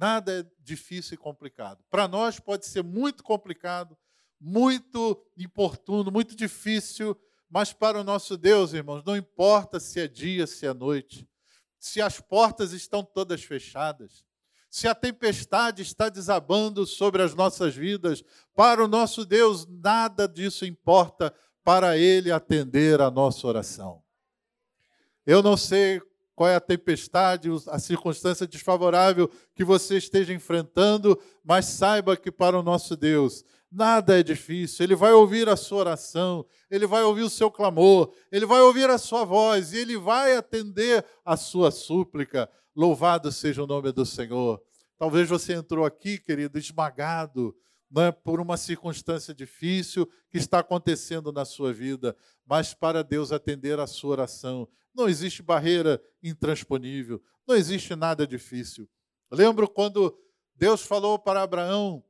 nada 0.00 0.40
é 0.40 0.46
difícil 0.60 1.14
e 1.14 1.18
complicado. 1.18 1.84
Para 1.90 2.08
nós 2.08 2.40
pode 2.40 2.64
ser 2.64 2.82
muito 2.82 3.22
complicado, 3.22 3.94
muito 4.40 5.22
importuno, 5.36 6.10
muito 6.10 6.34
difícil, 6.34 7.14
mas 7.50 7.74
para 7.74 8.00
o 8.00 8.04
nosso 8.04 8.38
Deus, 8.38 8.72
irmãos, 8.72 9.04
não 9.04 9.14
importa 9.14 9.78
se 9.78 10.00
é 10.00 10.08
dia, 10.08 10.46
se 10.46 10.64
é 10.64 10.72
noite, 10.72 11.28
se 11.78 12.00
as 12.00 12.18
portas 12.18 12.72
estão 12.72 13.04
todas 13.04 13.44
fechadas, 13.44 14.24
se 14.70 14.88
a 14.88 14.94
tempestade 14.94 15.82
está 15.82 16.08
desabando 16.08 16.86
sobre 16.86 17.20
as 17.22 17.34
nossas 17.34 17.74
vidas, 17.74 18.22
para 18.54 18.82
o 18.82 18.88
nosso 18.88 19.26
Deus 19.26 19.66
nada 19.66 20.26
disso 20.26 20.64
importa 20.64 21.34
para 21.62 21.98
Ele 21.98 22.32
atender 22.32 23.02
a 23.02 23.10
nossa 23.10 23.46
oração. 23.46 24.02
Eu 25.26 25.42
não 25.42 25.56
sei 25.56 26.00
qual 26.40 26.48
é 26.48 26.56
a 26.56 26.60
tempestade, 26.60 27.50
a 27.68 27.78
circunstância 27.78 28.46
desfavorável 28.46 29.30
que 29.54 29.62
você 29.62 29.98
esteja 29.98 30.32
enfrentando, 30.32 31.20
mas 31.44 31.66
saiba 31.66 32.16
que 32.16 32.32
para 32.32 32.58
o 32.58 32.62
nosso 32.62 32.96
Deus 32.96 33.44
nada 33.70 34.18
é 34.18 34.22
difícil. 34.22 34.82
Ele 34.82 34.94
vai 34.94 35.12
ouvir 35.12 35.50
a 35.50 35.54
sua 35.54 35.80
oração, 35.80 36.46
ele 36.70 36.86
vai 36.86 37.02
ouvir 37.02 37.24
o 37.24 37.28
seu 37.28 37.50
clamor, 37.50 38.10
ele 38.32 38.46
vai 38.46 38.62
ouvir 38.62 38.88
a 38.88 38.96
sua 38.96 39.22
voz 39.22 39.74
e 39.74 39.80
ele 39.80 39.98
vai 39.98 40.34
atender 40.34 41.04
a 41.26 41.36
sua 41.36 41.70
súplica. 41.70 42.48
Louvado 42.74 43.30
seja 43.30 43.62
o 43.62 43.66
nome 43.66 43.92
do 43.92 44.06
Senhor. 44.06 44.62
Talvez 44.96 45.28
você 45.28 45.52
entrou 45.52 45.84
aqui, 45.84 46.16
querido, 46.16 46.58
esmagado 46.58 47.54
né, 47.90 48.10
por 48.10 48.40
uma 48.40 48.56
circunstância 48.56 49.34
difícil 49.34 50.08
que 50.30 50.38
está 50.38 50.60
acontecendo 50.60 51.32
na 51.32 51.44
sua 51.44 51.70
vida, 51.70 52.16
mas 52.46 52.72
para 52.72 53.04
Deus 53.04 53.30
atender 53.30 53.78
a 53.78 53.86
sua 53.86 54.12
oração, 54.12 54.66
não 54.94 55.08
existe 55.08 55.42
barreira 55.42 56.02
intransponível, 56.22 57.22
não 57.46 57.54
existe 57.54 57.94
nada 57.94 58.26
difícil. 58.26 58.88
lembro 59.30 59.68
quando 59.68 60.16
Deus 60.54 60.82
falou 60.82 61.18
para 61.18 61.42
Abraão: 61.42 62.04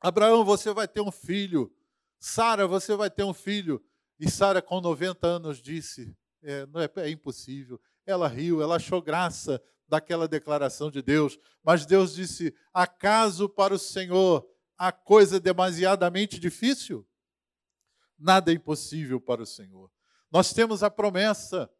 Abraão, 0.00 0.44
você 0.44 0.72
vai 0.72 0.88
ter 0.88 1.00
um 1.00 1.12
filho. 1.12 1.72
Sara, 2.18 2.66
você 2.66 2.96
vai 2.96 3.10
ter 3.10 3.24
um 3.24 3.34
filho. 3.34 3.84
E 4.18 4.30
Sara, 4.30 4.62
com 4.62 4.80
90 4.80 5.26
anos, 5.26 5.60
disse: 5.60 6.16
é, 6.42 6.66
não 6.66 6.80
é, 6.80 6.90
é 6.96 7.10
impossível. 7.10 7.80
Ela 8.04 8.28
riu, 8.28 8.62
ela 8.62 8.76
achou 8.76 9.02
graça 9.02 9.62
daquela 9.88 10.28
declaração 10.28 10.90
de 10.90 11.02
Deus. 11.02 11.38
Mas 11.62 11.84
Deus 11.84 12.14
disse: 12.14 12.54
acaso 12.72 13.48
para 13.48 13.74
o 13.74 13.78
Senhor 13.78 14.48
a 14.78 14.92
coisa 14.92 15.40
demasiadamente 15.40 16.38
difícil? 16.38 17.06
Nada 18.18 18.50
é 18.50 18.54
impossível 18.54 19.20
para 19.20 19.42
o 19.42 19.46
Senhor. 19.46 19.90
Nós 20.30 20.52
temos 20.52 20.82
a 20.82 20.90
promessa 20.90 21.70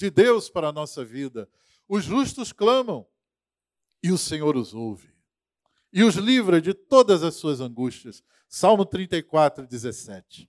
de 0.00 0.10
Deus 0.10 0.48
para 0.48 0.68
a 0.68 0.72
nossa 0.72 1.04
vida. 1.04 1.46
Os 1.86 2.04
justos 2.04 2.52
clamam 2.52 3.06
e 4.02 4.10
o 4.10 4.16
Senhor 4.16 4.56
os 4.56 4.72
ouve 4.72 5.10
e 5.92 6.02
os 6.02 6.14
livra 6.14 6.60
de 6.60 6.72
todas 6.72 7.22
as 7.22 7.34
suas 7.34 7.60
angústias. 7.60 8.22
Salmo 8.48 8.86
34, 8.86 9.66
17. 9.66 10.48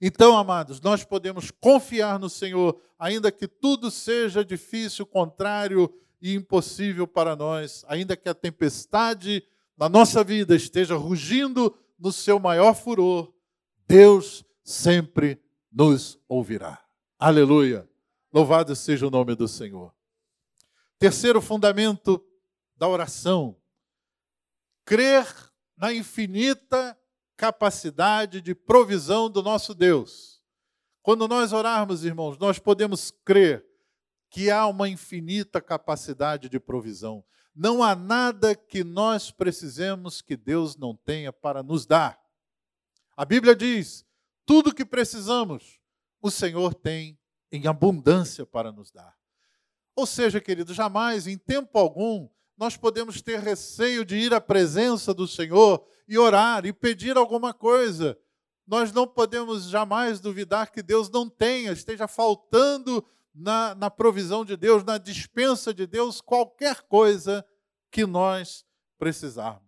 Então, 0.00 0.36
amados, 0.36 0.80
nós 0.80 1.04
podemos 1.04 1.50
confiar 1.50 2.18
no 2.18 2.28
Senhor, 2.28 2.80
ainda 2.98 3.32
que 3.32 3.48
tudo 3.48 3.90
seja 3.90 4.44
difícil, 4.44 5.06
contrário 5.06 5.92
e 6.20 6.34
impossível 6.34 7.06
para 7.06 7.34
nós, 7.34 7.84
ainda 7.88 8.16
que 8.16 8.28
a 8.28 8.34
tempestade 8.34 9.42
na 9.76 9.88
nossa 9.88 10.22
vida 10.22 10.54
esteja 10.54 10.96
rugindo 10.96 11.74
no 11.98 12.12
seu 12.12 12.38
maior 12.38 12.74
furor, 12.74 13.32
Deus 13.88 14.44
sempre 14.62 15.40
nos 15.72 16.18
ouvirá. 16.28 16.82
Aleluia. 17.18 17.88
Louvado 18.36 18.76
seja 18.76 19.06
o 19.06 19.10
nome 19.10 19.34
do 19.34 19.48
Senhor. 19.48 19.94
Terceiro 20.98 21.40
fundamento 21.40 22.22
da 22.76 22.86
oração: 22.86 23.56
crer 24.84 25.26
na 25.74 25.90
infinita 25.90 26.94
capacidade 27.34 28.42
de 28.42 28.54
provisão 28.54 29.30
do 29.30 29.42
nosso 29.42 29.74
Deus. 29.74 30.42
Quando 31.00 31.26
nós 31.26 31.54
orarmos, 31.54 32.04
irmãos, 32.04 32.36
nós 32.36 32.58
podemos 32.58 33.10
crer 33.24 33.64
que 34.28 34.50
há 34.50 34.66
uma 34.66 34.86
infinita 34.86 35.58
capacidade 35.58 36.50
de 36.50 36.60
provisão. 36.60 37.24
Não 37.54 37.82
há 37.82 37.96
nada 37.96 38.54
que 38.54 38.84
nós 38.84 39.30
precisemos 39.30 40.20
que 40.20 40.36
Deus 40.36 40.76
não 40.76 40.94
tenha 40.94 41.32
para 41.32 41.62
nos 41.62 41.86
dar. 41.86 42.20
A 43.16 43.24
Bíblia 43.24 43.56
diz: 43.56 44.04
tudo 44.44 44.74
que 44.74 44.84
precisamos, 44.84 45.80
o 46.20 46.30
Senhor 46.30 46.74
tem 46.74 47.18
em 47.56 47.66
abundância 47.66 48.44
para 48.46 48.70
nos 48.70 48.90
dar. 48.90 49.16
Ou 49.94 50.06
seja, 50.06 50.40
querido, 50.40 50.74
jamais, 50.74 51.26
em 51.26 51.38
tempo 51.38 51.78
algum, 51.78 52.28
nós 52.56 52.76
podemos 52.76 53.20
ter 53.22 53.40
receio 53.40 54.04
de 54.04 54.16
ir 54.16 54.34
à 54.34 54.40
presença 54.40 55.12
do 55.12 55.26
Senhor 55.26 55.84
e 56.06 56.18
orar 56.18 56.64
e 56.66 56.72
pedir 56.72 57.16
alguma 57.16 57.52
coisa. 57.52 58.18
Nós 58.66 58.92
não 58.92 59.06
podemos 59.06 59.64
jamais 59.68 60.20
duvidar 60.20 60.70
que 60.70 60.82
Deus 60.82 61.08
não 61.08 61.28
tenha, 61.28 61.72
esteja 61.72 62.06
faltando 62.06 63.04
na, 63.34 63.74
na 63.74 63.90
provisão 63.90 64.44
de 64.44 64.56
Deus, 64.56 64.84
na 64.84 64.98
dispensa 64.98 65.72
de 65.72 65.86
Deus, 65.86 66.20
qualquer 66.20 66.82
coisa 66.82 67.44
que 67.90 68.06
nós 68.06 68.64
precisarmos. 68.98 69.66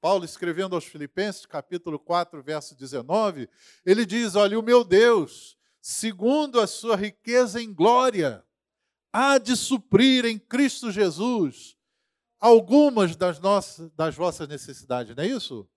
Paulo, 0.00 0.24
escrevendo 0.24 0.74
aos 0.74 0.84
Filipenses, 0.84 1.46
capítulo 1.46 1.98
4, 1.98 2.42
verso 2.42 2.74
19, 2.74 3.48
ele 3.86 4.04
diz: 4.04 4.34
Olha, 4.34 4.58
o 4.58 4.62
meu 4.62 4.84
Deus 4.84 5.56
segundo 5.86 6.60
a 6.60 6.66
sua 6.66 6.96
riqueza 6.96 7.60
em 7.60 7.70
glória, 7.70 8.42
há 9.12 9.36
de 9.36 9.54
suprir 9.54 10.24
em 10.24 10.38
Cristo 10.38 10.90
Jesus 10.90 11.76
algumas 12.40 13.14
das, 13.14 13.38
nossas, 13.38 13.90
das 13.90 14.14
vossas 14.14 14.48
necessidades, 14.48 15.14
não 15.14 15.22
é 15.22 15.26
isso? 15.26 15.68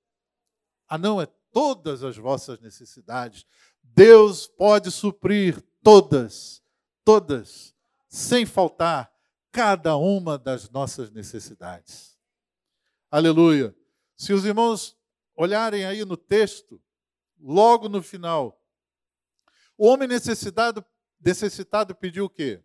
Ah, 0.88 0.98
não, 0.98 1.22
é 1.22 1.26
todas 1.52 2.06
as 2.06 2.16
vossas 2.16 2.58
necessidades. 2.62 3.46
Deus 3.84 4.48
pode 4.48 4.92
suprir 4.92 5.62
todas, 5.84 6.64
todas, 7.04 7.76
sem 8.08 8.46
faltar 8.46 9.12
cada 9.52 9.98
uma 9.98 10.38
das 10.38 10.70
nossas 10.70 11.12
necessidades. 11.12 12.18
Aleluia. 13.12 13.76
Se 14.16 14.32
os 14.32 14.46
irmãos 14.46 14.98
olharem 15.36 15.84
aí 15.84 16.06
no 16.06 16.16
texto, 16.16 16.82
logo 17.38 17.90
no 17.90 18.02
final, 18.02 18.58
o 19.78 19.88
homem 19.88 20.08
necessitado, 20.08 20.84
necessitado 21.20 21.96
pediu 21.96 22.26
o 22.26 22.30
quê? 22.30 22.64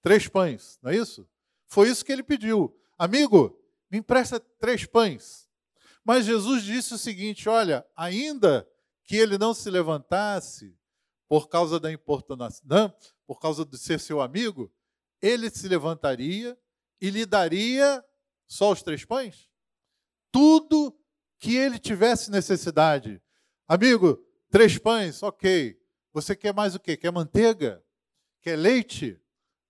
Três 0.00 0.28
pães, 0.28 0.78
não 0.82 0.90
é 0.90 0.96
isso? 0.96 1.28
Foi 1.66 1.88
isso 1.88 2.04
que 2.04 2.12
ele 2.12 2.22
pediu. 2.22 2.74
Amigo, 2.96 3.58
me 3.90 3.98
empresta 3.98 4.38
três 4.38 4.84
pães. 4.84 5.48
Mas 6.04 6.24
Jesus 6.24 6.62
disse 6.62 6.94
o 6.94 6.98
seguinte: 6.98 7.48
olha, 7.48 7.86
ainda 7.96 8.66
que 9.04 9.16
ele 9.16 9.36
não 9.36 9.52
se 9.52 9.70
levantasse 9.70 10.74
por 11.28 11.48
causa 11.48 11.78
da 11.78 11.92
importunação, 11.92 12.62
não, 12.64 12.94
por 13.26 13.38
causa 13.38 13.64
de 13.64 13.76
ser 13.76 14.00
seu 14.00 14.20
amigo, 14.20 14.72
ele 15.20 15.50
se 15.50 15.68
levantaria 15.68 16.58
e 17.00 17.10
lhe 17.10 17.26
daria 17.26 18.02
só 18.46 18.72
os 18.72 18.82
três 18.82 19.04
pães? 19.04 19.48
Tudo 20.30 20.98
que 21.38 21.56
ele 21.56 21.78
tivesse 21.78 22.30
necessidade. 22.30 23.22
Amigo, 23.66 24.18
três 24.50 24.78
pães, 24.78 25.22
ok. 25.22 25.78
Você 26.20 26.34
quer 26.34 26.52
mais 26.52 26.74
o 26.74 26.80
quê? 26.80 26.96
Quer 26.96 27.12
manteiga? 27.12 27.80
Quer 28.42 28.56
leite? 28.56 29.20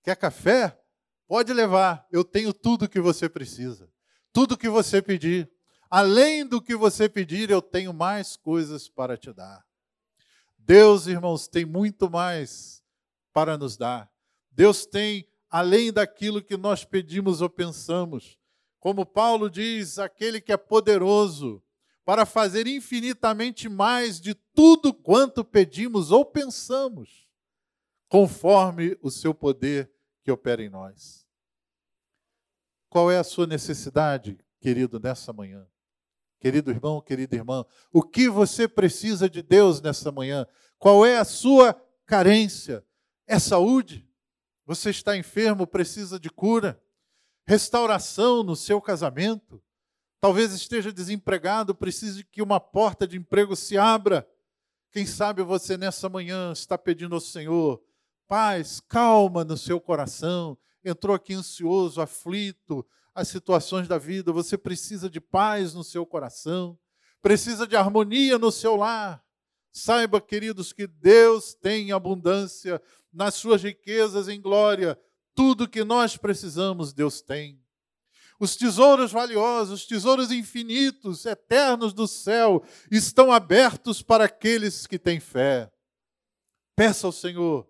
Quer 0.02 0.16
café? 0.16 0.80
Pode 1.26 1.52
levar, 1.52 2.06
eu 2.11 2.24
tenho 2.24 2.54
tudo 2.54 2.88
que 2.88 2.98
você 2.98 3.28
precisa. 3.28 3.92
Tudo 4.32 4.56
que 4.56 4.66
você 4.66 5.02
pedir. 5.02 5.50
Além 5.90 6.46
do 6.46 6.62
que 6.62 6.74
você 6.74 7.06
pedir, 7.06 7.50
eu 7.50 7.61
tenho 7.61 7.92
mais 7.92 8.34
coisas 8.34 8.88
para 8.88 9.14
te 9.14 9.30
dar. 9.30 9.62
Deus, 10.56 11.06
irmãos, 11.06 11.48
tem 11.48 11.66
muito 11.66 12.08
mais 12.08 12.82
para 13.30 13.58
nos 13.58 13.76
dar. 13.76 14.11
Deus 14.50 14.87
tem 14.87 15.28
além 15.50 15.92
daquilo 15.92 16.42
que 16.42 16.56
nós 16.56 16.82
pedimos 16.82 17.42
ou 17.42 17.50
pensamos. 17.50 18.38
Como 18.80 19.04
Paulo 19.04 19.50
diz, 19.50 19.98
aquele 19.98 20.40
que 20.40 20.52
é 20.52 20.56
poderoso 20.56 21.62
para 22.09 22.25
fazer 22.25 22.66
infinitamente 22.66 23.68
mais 23.68 24.18
de 24.18 24.33
tudo 24.33 24.94
quanto 24.94 25.44
pedimos 25.44 26.11
ou 26.11 26.25
pensamos, 26.25 27.29
conforme 28.09 28.97
o 29.03 29.11
seu 29.11 29.35
poder 29.35 29.92
que 30.25 30.31
opera 30.33 30.62
em 30.62 30.71
nós. 30.71 31.29
Qual 32.88 33.11
é 33.11 33.18
a 33.18 33.25
sua 33.25 33.47
necessidade, 33.47 34.38
querido, 34.59 34.99
nessa 34.99 35.35
manhã? 35.35 35.68
Querido 36.40 36.71
irmão, 36.71 36.99
querida 37.03 37.37
irmã, 37.37 37.62
o 37.92 38.03
que 38.03 38.27
você 38.27 38.66
precisa 38.66 39.29
de 39.29 39.42
Deus 39.42 39.83
nessa 39.83 40.11
manhã? 40.11 40.47
Qual 40.79 41.05
é 41.05 41.18
a 41.18 41.27
sua 41.27 41.79
carência? 42.07 42.83
É 43.27 43.38
saúde? 43.38 44.09
Você 44.64 44.88
está 44.88 45.14
enfermo, 45.14 45.66
precisa 45.66 46.18
de 46.18 46.31
cura? 46.31 46.83
Restauração 47.47 48.42
no 48.42 48.57
seu 48.57 48.81
casamento? 48.81 49.62
Talvez 50.20 50.52
esteja 50.52 50.92
desempregado, 50.92 51.74
precise 51.74 52.24
que 52.24 52.42
uma 52.42 52.59
porta 52.59 53.07
de 53.07 53.16
emprego 53.16 53.54
se 53.54 53.78
abra. 53.78 54.28
Quem 54.90 55.07
sabe 55.07 55.42
você 55.42 55.76
nessa 55.76 56.09
manhã 56.09 56.52
está 56.52 56.76
pedindo 56.76 57.14
ao 57.14 57.20
Senhor 57.20 57.83
paz, 58.28 58.78
calma 58.81 59.42
no 59.42 59.57
seu 59.57 59.81
coração. 59.81 60.57
Entrou 60.85 61.16
aqui 61.16 61.35
ansioso, 61.35 62.00
aflito, 62.00 62.87
as 63.14 63.28
situações 63.28 63.88
da 63.88 63.98
vida, 63.98 64.31
você 64.31 64.57
precisa 64.57 65.11
de 65.11 65.20
paz 65.20 65.74
no 65.74 65.83
seu 65.83 66.07
coração, 66.07 66.78
precisa 67.20 67.66
de 67.66 67.74
harmonia 67.74 68.38
no 68.38 68.52
seu 68.52 68.76
lar. 68.76 69.24
Saiba, 69.72 70.20
queridos, 70.20 70.72
que 70.72 70.87
Deus 70.87 71.54
tem 71.54 71.90
abundância 71.90 72.81
nas 73.12 73.35
suas 73.35 73.62
riquezas 73.62 74.28
em 74.28 74.40
glória. 74.40 74.98
Tudo 75.35 75.68
que 75.68 75.83
nós 75.83 76.16
precisamos, 76.16 76.92
Deus 76.92 77.20
tem. 77.20 77.61
Os 78.38 78.55
tesouros 78.55 79.11
valiosos, 79.11 79.81
os 79.81 79.87
tesouros 79.87 80.31
infinitos, 80.31 81.27
eternos 81.27 81.92
do 81.92 82.07
céu, 82.07 82.62
estão 82.90 83.33
abertos 83.33 84.01
para 84.01 84.24
aqueles 84.24 84.87
que 84.87 84.98
têm 84.98 85.18
fé. 85.18 85.70
Peça 86.77 87.07
ao 87.09 87.12
Senhor, 87.12 87.68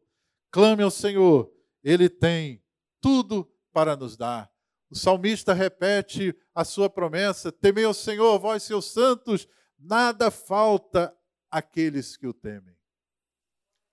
clame 0.50 0.82
ao 0.82 0.90
Senhor, 0.90 1.50
Ele 1.82 2.08
tem 2.08 2.62
tudo 3.00 3.50
para 3.72 3.96
nos 3.96 4.16
dar. 4.16 4.50
O 4.90 4.94
salmista 4.94 5.54
repete 5.54 6.36
a 6.54 6.64
sua 6.64 6.90
promessa: 6.90 7.50
temei 7.50 7.84
ao 7.84 7.94
Senhor, 7.94 8.38
vós, 8.38 8.62
seus 8.62 8.86
santos, 8.86 9.48
nada 9.78 10.30
falta 10.30 11.16
àqueles 11.50 12.16
que 12.16 12.26
o 12.26 12.34
temem. 12.34 12.76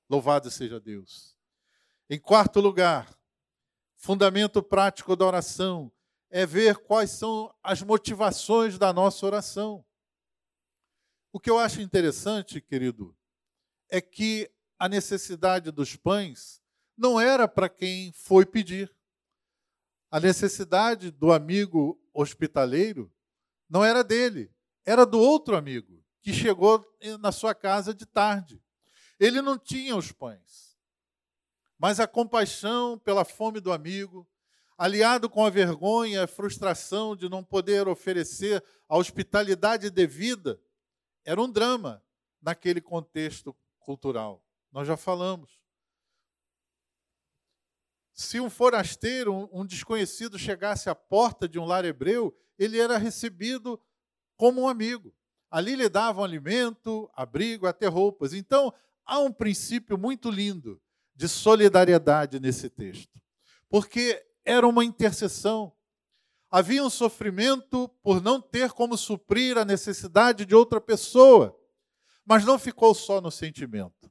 Louvado 0.10 0.52
seja 0.52 0.80
Deus. 0.80 1.38
Em 2.10 2.20
quarto 2.20 2.60
lugar, 2.60 3.18
fundamento 3.96 4.62
prático 4.62 5.16
da 5.16 5.26
oração 5.26 5.92
é 6.30 6.46
ver 6.46 6.78
quais 6.78 7.12
são 7.12 7.54
as 7.64 7.82
motivações 7.82 8.78
da 8.78 8.92
nossa 8.92 9.26
oração. 9.26 9.86
O 11.32 11.40
que 11.40 11.50
eu 11.50 11.60
acho 11.60 11.82
interessante, 11.82 12.62
querido, 12.62 13.16
é 13.90 14.02
que 14.02 14.52
a 14.80 14.90
necessidade 14.90 15.72
dos 15.72 15.96
pães 15.96 16.62
não 16.98 17.20
era 17.20 17.48
para 17.48 17.70
quem 17.70 18.12
foi 18.14 18.46
pedir. 18.46 18.94
A 20.10 20.20
necessidade 20.20 21.12
do 21.12 21.32
amigo 21.32 22.00
hospitaleiro 22.14 23.12
não 23.70 23.84
era 23.84 24.04
dele, 24.04 24.52
era 24.86 25.06
do 25.06 25.20
outro 25.20 25.56
amigo 25.56 26.04
que 26.22 26.34
chegou 26.34 26.86
na 27.20 27.32
sua 27.32 27.54
casa 27.54 27.94
de 27.94 28.06
tarde. 28.06 28.62
Ele 29.20 29.42
não 29.42 29.58
tinha 29.58 29.96
os 29.96 30.12
pães. 30.12 30.76
Mas 31.78 32.00
a 32.00 32.08
compaixão 32.08 32.98
pela 32.98 33.26
fome 33.26 33.60
do 33.60 33.72
amigo, 33.72 34.28
aliado 34.78 35.30
com 35.30 35.46
a 35.46 35.50
vergonha 35.50 36.24
a 36.24 36.28
frustração 36.28 37.16
de 37.16 37.30
não 37.30 37.44
poder 37.44 37.88
oferecer 37.88 38.64
a 38.88 38.98
hospitalidade 38.98 39.90
devida, 39.90 40.60
era 41.24 41.42
um 41.42 41.50
drama 41.50 42.04
naquele 42.42 42.82
contexto 42.82 43.56
cultural. 43.80 44.44
Nós 44.72 44.88
já 44.88 44.98
falamos. 44.98 45.60
Se 48.14 48.40
um 48.40 48.50
forasteiro, 48.50 49.50
um 49.52 49.66
desconhecido, 49.66 50.40
chegasse 50.40 50.90
à 50.90 50.96
porta 50.96 51.50
de 51.50 51.60
um 51.60 51.66
lar 51.66 51.84
hebreu, 51.84 52.36
ele 52.58 52.80
era 52.80 52.98
recebido 52.98 53.82
como 54.38 54.62
um 54.62 54.68
amigo. 54.68 55.14
Ali 55.50 55.76
lhe 55.76 55.90
davam 55.90 56.24
alimento, 56.24 57.10
abrigo, 57.14 57.68
até 57.68 57.88
roupas. 57.88 58.34
Então, 58.34 58.74
há 59.06 59.20
um 59.20 59.32
princípio 59.32 59.98
muito 59.98 60.30
lindo 60.30 60.82
de 61.16 61.28
solidariedade 61.28 62.40
nesse 62.40 62.70
texto, 62.70 63.22
porque 63.70 64.26
era 64.46 64.68
uma 64.68 64.86
intercessão. 64.86 65.74
Havia 66.50 66.84
um 66.84 66.90
sofrimento 66.90 67.90
por 68.02 68.22
não 68.22 68.40
ter 68.40 68.72
como 68.72 68.96
suprir 68.96 69.58
a 69.58 69.66
necessidade 69.66 70.46
de 70.46 70.56
outra 70.56 70.80
pessoa, 70.80 71.60
mas 72.26 72.46
não 72.46 72.58
ficou 72.58 72.94
só 72.94 73.20
no 73.20 73.32
sentimento, 73.32 74.10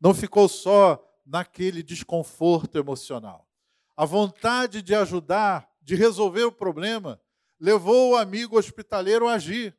não 0.00 0.12
ficou 0.12 0.48
só 0.48 1.02
naquele 1.24 1.82
desconforto 1.82 2.76
emocional. 2.76 3.48
A 3.96 4.04
vontade 4.04 4.82
de 4.82 4.94
ajudar, 4.94 5.70
de 5.80 5.94
resolver 5.94 6.44
o 6.44 6.52
problema, 6.52 7.20
levou 7.58 8.10
o 8.10 8.16
amigo 8.16 8.58
hospitaleiro 8.58 9.28
a 9.28 9.34
agir. 9.34 9.76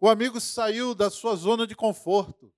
O 0.00 0.08
amigo 0.08 0.40
saiu 0.40 0.94
da 0.94 1.10
sua 1.10 1.34
zona 1.34 1.66
de 1.66 1.74
conforto. 1.74 2.52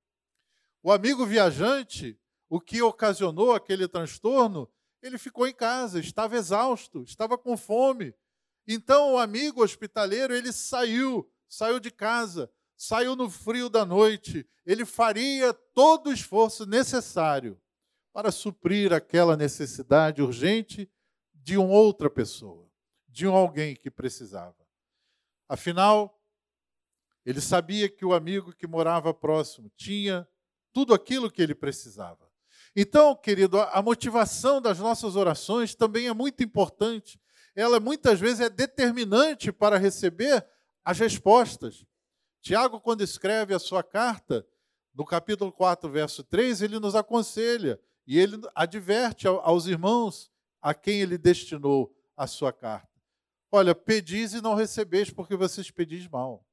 O 0.83 0.93
amigo 0.93 1.25
viajante 1.25 2.19
o 2.49 2.61
que 2.61 2.83
ocasionou 2.83 3.53
aquele 3.53 3.89
transtorno, 3.89 4.69
ele 5.05 5.19
ficou 5.19 5.47
em 5.47 5.53
casa, 5.53 6.01
estava 6.01 6.35
exausto, 6.35 7.03
estava 7.03 7.37
com 7.37 7.59
fome. 7.59 8.15
Então 8.67 9.13
o 9.13 9.19
amigo 9.19 9.63
hospitaleiro, 9.63 10.35
ele 10.35 10.51
saiu, 10.51 11.31
saiu 11.47 11.79
de 11.79 11.91
casa, 11.91 12.51
saiu 12.75 13.15
no 13.15 13.29
frio 13.29 13.69
da 13.69 13.85
noite, 13.85 14.49
ele 14.65 14.87
faria 14.87 15.53
todo 15.53 16.09
o 16.09 16.13
esforço 16.13 16.65
necessário 16.65 17.61
para 18.15 18.33
suprir 18.33 18.95
aquela 18.95 19.37
necessidade 19.37 20.23
urgente 20.23 20.91
de 21.35 21.59
uma 21.59 21.75
outra 21.75 22.09
pessoa, 22.09 22.67
de 23.07 23.27
um 23.27 23.35
alguém 23.35 23.77
que 23.77 23.91
precisava. 23.91 24.57
Afinal, 25.47 26.19
ele 27.27 27.43
sabia 27.43 27.91
que 27.91 28.07
o 28.07 28.15
amigo 28.15 28.55
que 28.55 28.67
morava 28.67 29.13
próximo 29.13 29.71
tinha 29.77 30.27
tudo 30.73 30.95
aquilo 30.95 31.31
que 31.31 31.43
ele 31.43 31.55
precisava. 31.55 32.24
Então, 32.77 33.15
querido, 33.15 33.61
a 33.61 33.81
motivação 33.81 34.61
das 34.61 34.79
nossas 34.79 35.15
orações 35.15 35.75
também 35.75 36.09
é 36.09 36.13
muito 36.13 36.43
importante. 36.43 37.21
Ela 37.55 37.79
muitas 37.79 38.19
vezes 38.19 38.41
é 38.41 38.51
determinante 38.51 39.53
para 39.53 39.79
receber 39.79 40.45
as 40.85 40.99
respostas. 40.99 41.87
Tiago, 42.41 42.81
quando 42.81 43.03
escreve 43.03 43.55
a 43.55 43.59
sua 43.59 43.83
carta, 43.83 44.47
no 44.93 45.05
capítulo 45.05 45.53
4, 45.53 45.89
verso 45.89 46.25
3, 46.25 46.63
ele 46.63 46.79
nos 46.79 46.95
aconselha 46.95 47.81
e 48.07 48.19
ele 48.19 48.41
adverte 48.55 49.27
aos 49.27 49.67
irmãos 49.67 50.31
a 50.61 50.75
quem 50.75 51.01
ele 51.01 51.17
destinou 51.17 51.95
a 52.17 52.27
sua 52.27 52.53
carta. 52.53 52.89
Olha, 53.51 53.75
pedis 53.75 54.35
e 54.35 54.41
não 54.41 54.55
recebeis 54.55 55.11
porque 55.11 55.37
vocês 55.37 55.71
pedis 55.71 56.09
mal. 56.09 56.45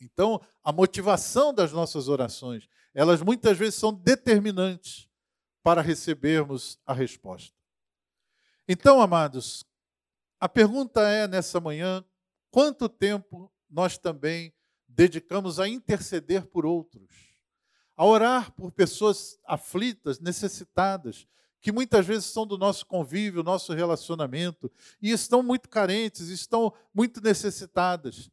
Então, 0.00 0.40
a 0.62 0.72
motivação 0.72 1.52
das 1.52 1.72
nossas 1.72 2.08
orações, 2.08 2.68
elas 2.98 3.22
muitas 3.22 3.56
vezes 3.56 3.76
são 3.76 3.94
determinantes 3.94 5.08
para 5.62 5.80
recebermos 5.80 6.80
a 6.84 6.92
resposta. 6.92 7.56
Então, 8.66 9.00
amados, 9.00 9.64
a 10.40 10.48
pergunta 10.48 11.02
é 11.02 11.28
nessa 11.28 11.60
manhã: 11.60 12.04
quanto 12.50 12.88
tempo 12.88 13.52
nós 13.70 13.96
também 13.96 14.52
dedicamos 14.88 15.60
a 15.60 15.68
interceder 15.68 16.46
por 16.46 16.66
outros, 16.66 17.08
a 17.96 18.04
orar 18.04 18.50
por 18.50 18.72
pessoas 18.72 19.38
aflitas, 19.46 20.18
necessitadas, 20.18 21.24
que 21.60 21.70
muitas 21.70 22.04
vezes 22.04 22.24
são 22.24 22.44
do 22.44 22.58
nosso 22.58 22.84
convívio, 22.84 23.44
nosso 23.44 23.72
relacionamento, 23.72 24.68
e 25.00 25.12
estão 25.12 25.40
muito 25.40 25.68
carentes, 25.68 26.30
estão 26.30 26.74
muito 26.92 27.20
necessitadas. 27.20 28.28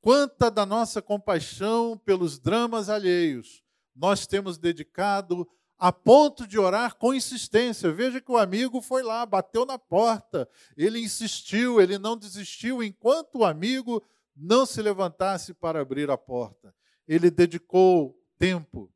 Quanta 0.00 0.50
da 0.50 0.66
nossa 0.66 1.00
compaixão 1.00 1.96
pelos 1.96 2.40
dramas 2.40 2.88
alheios 2.88 3.62
nós 3.98 4.26
temos 4.26 4.56
dedicado 4.56 5.46
a 5.76 5.92
ponto 5.92 6.46
de 6.46 6.58
orar 6.58 6.96
com 6.96 7.14
insistência. 7.14 7.92
Veja 7.92 8.20
que 8.20 8.30
o 8.30 8.36
amigo 8.36 8.80
foi 8.80 9.02
lá, 9.02 9.26
bateu 9.26 9.66
na 9.66 9.78
porta, 9.78 10.48
ele 10.76 11.00
insistiu, 11.00 11.80
ele 11.80 11.98
não 11.98 12.16
desistiu 12.16 12.82
enquanto 12.82 13.38
o 13.38 13.44
amigo 13.44 14.04
não 14.34 14.64
se 14.64 14.80
levantasse 14.80 15.52
para 15.52 15.80
abrir 15.80 16.10
a 16.10 16.16
porta. 16.16 16.74
Ele 17.06 17.30
dedicou 17.30 18.16
tempo, 18.38 18.92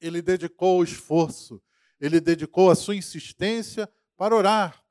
ele 0.00 0.22
dedicou 0.22 0.82
esforço, 0.82 1.62
ele 2.00 2.20
dedicou 2.20 2.70
a 2.70 2.74
sua 2.74 2.96
insistência 2.96 3.90
para 4.16 4.34
orar. 4.34 4.84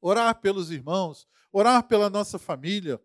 Orar 0.00 0.40
pelos 0.40 0.70
irmãos, 0.70 1.26
orar 1.52 1.82
pela 1.82 2.08
nossa 2.08 2.38
família, 2.38 3.00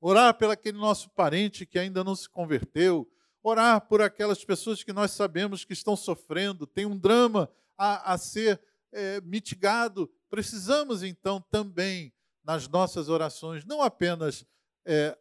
orar 0.00 0.34
pelo 0.34 0.52
aquele 0.52 0.76
nosso 0.76 1.08
parente 1.10 1.64
que 1.64 1.78
ainda 1.78 2.04
não 2.04 2.14
se 2.14 2.28
converteu, 2.28 3.08
orar 3.44 3.82
por 3.82 4.00
aquelas 4.00 4.42
pessoas 4.42 4.82
que 4.82 4.92
nós 4.92 5.10
sabemos 5.10 5.66
que 5.66 5.74
estão 5.74 5.94
sofrendo, 5.94 6.66
tem 6.66 6.86
um 6.86 6.96
drama 6.96 7.48
a, 7.76 8.14
a 8.14 8.18
ser 8.18 8.58
é, 8.90 9.20
mitigado. 9.20 10.10
Precisamos, 10.30 11.02
então, 11.02 11.42
também, 11.42 12.12
nas 12.42 12.66
nossas 12.66 13.10
orações, 13.10 13.64
não 13.66 13.82
apenas 13.82 14.46
é, 14.86 15.16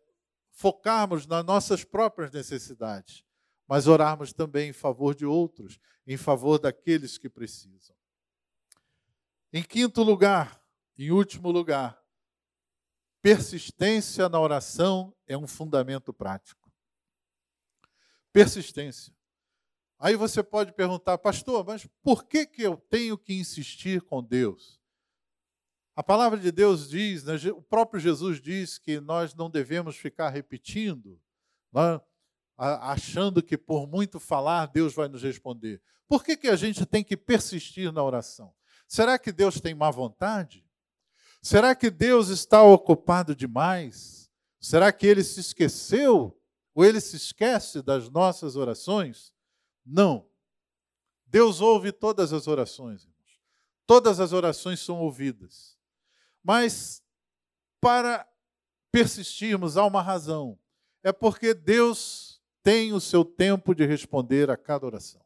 focarmos 0.51 1.27
nas 1.27 1.43
nossas 1.43 1.83
próprias 1.83 2.31
necessidades, 2.31 3.25
mas 3.67 3.87
orarmos 3.87 4.31
também 4.31 4.69
em 4.69 4.73
favor 4.73 5.13
de 5.13 5.25
outros, 5.25 5.77
em 6.07 6.15
favor 6.15 6.57
daqueles 6.57 7.17
que 7.17 7.29
precisam. 7.29 7.95
Em 9.51 9.61
quinto 9.61 10.01
lugar, 10.01 10.63
em 10.97 11.11
último 11.11 11.51
lugar, 11.51 12.01
persistência 13.21 14.29
na 14.29 14.39
oração 14.39 15.13
é 15.27 15.37
um 15.37 15.47
fundamento 15.47 16.13
prático. 16.13 16.62
Persistência. 18.33 19.13
Aí 19.99 20.15
você 20.15 20.43
pode 20.43 20.73
perguntar, 20.73 21.17
pastor, 21.17 21.63
mas 21.63 21.87
por 22.01 22.25
que, 22.25 22.45
que 22.45 22.63
eu 22.63 22.75
tenho 22.75 23.17
que 23.17 23.33
insistir 23.33 24.01
com 24.01 24.21
Deus? 24.21 24.81
A 25.95 26.03
palavra 26.03 26.39
de 26.39 26.51
Deus 26.51 26.89
diz, 26.89 27.23
né, 27.23 27.35
o 27.51 27.61
próprio 27.61 28.01
Jesus 28.01 28.41
diz 28.41 28.79
que 28.79 28.99
nós 28.99 29.35
não 29.35 29.49
devemos 29.49 29.95
ficar 29.95 30.29
repetindo, 30.29 31.21
né, 31.71 32.01
achando 32.57 33.43
que 33.43 33.57
por 33.57 33.87
muito 33.87 34.19
falar 34.19 34.65
Deus 34.65 34.93
vai 34.93 35.07
nos 35.07 35.21
responder. 35.21 35.81
Por 36.07 36.23
que, 36.23 36.35
que 36.35 36.47
a 36.47 36.55
gente 36.55 36.85
tem 36.85 37.03
que 37.03 37.15
persistir 37.15 37.93
na 37.93 38.03
oração? 38.03 38.53
Será 38.87 39.17
que 39.19 39.31
Deus 39.31 39.61
tem 39.61 39.73
má 39.73 39.91
vontade? 39.91 40.65
Será 41.41 41.75
que 41.75 41.89
Deus 41.89 42.29
está 42.29 42.63
ocupado 42.63 43.35
demais? 43.35 44.29
Será 44.59 44.91
que 44.91 45.05
ele 45.05 45.23
se 45.23 45.39
esqueceu? 45.39 46.37
Ou 46.73 46.83
ele 46.83 46.99
se 46.99 47.15
esquece 47.15 47.81
das 47.81 48.09
nossas 48.09 48.55
orações? 48.55 49.33
Não. 49.85 50.27
Deus 51.25 51.61
ouve 51.61 51.91
todas 51.91 52.33
as 52.33 52.47
orações. 52.47 53.07
Todas 53.85 54.19
as 54.19 54.33
orações 54.33 54.79
são 54.79 54.99
ouvidas. 54.99 55.77
Mas 56.43 57.03
para 57.79 58.27
persistirmos 58.91 59.77
há 59.77 59.85
uma 59.85 60.01
razão. 60.01 60.57
É 61.03 61.11
porque 61.11 61.53
Deus 61.53 62.41
tem 62.61 62.93
o 62.93 63.01
seu 63.01 63.25
tempo 63.25 63.75
de 63.75 63.85
responder 63.85 64.49
a 64.49 64.55
cada 64.55 64.85
oração. 64.85 65.21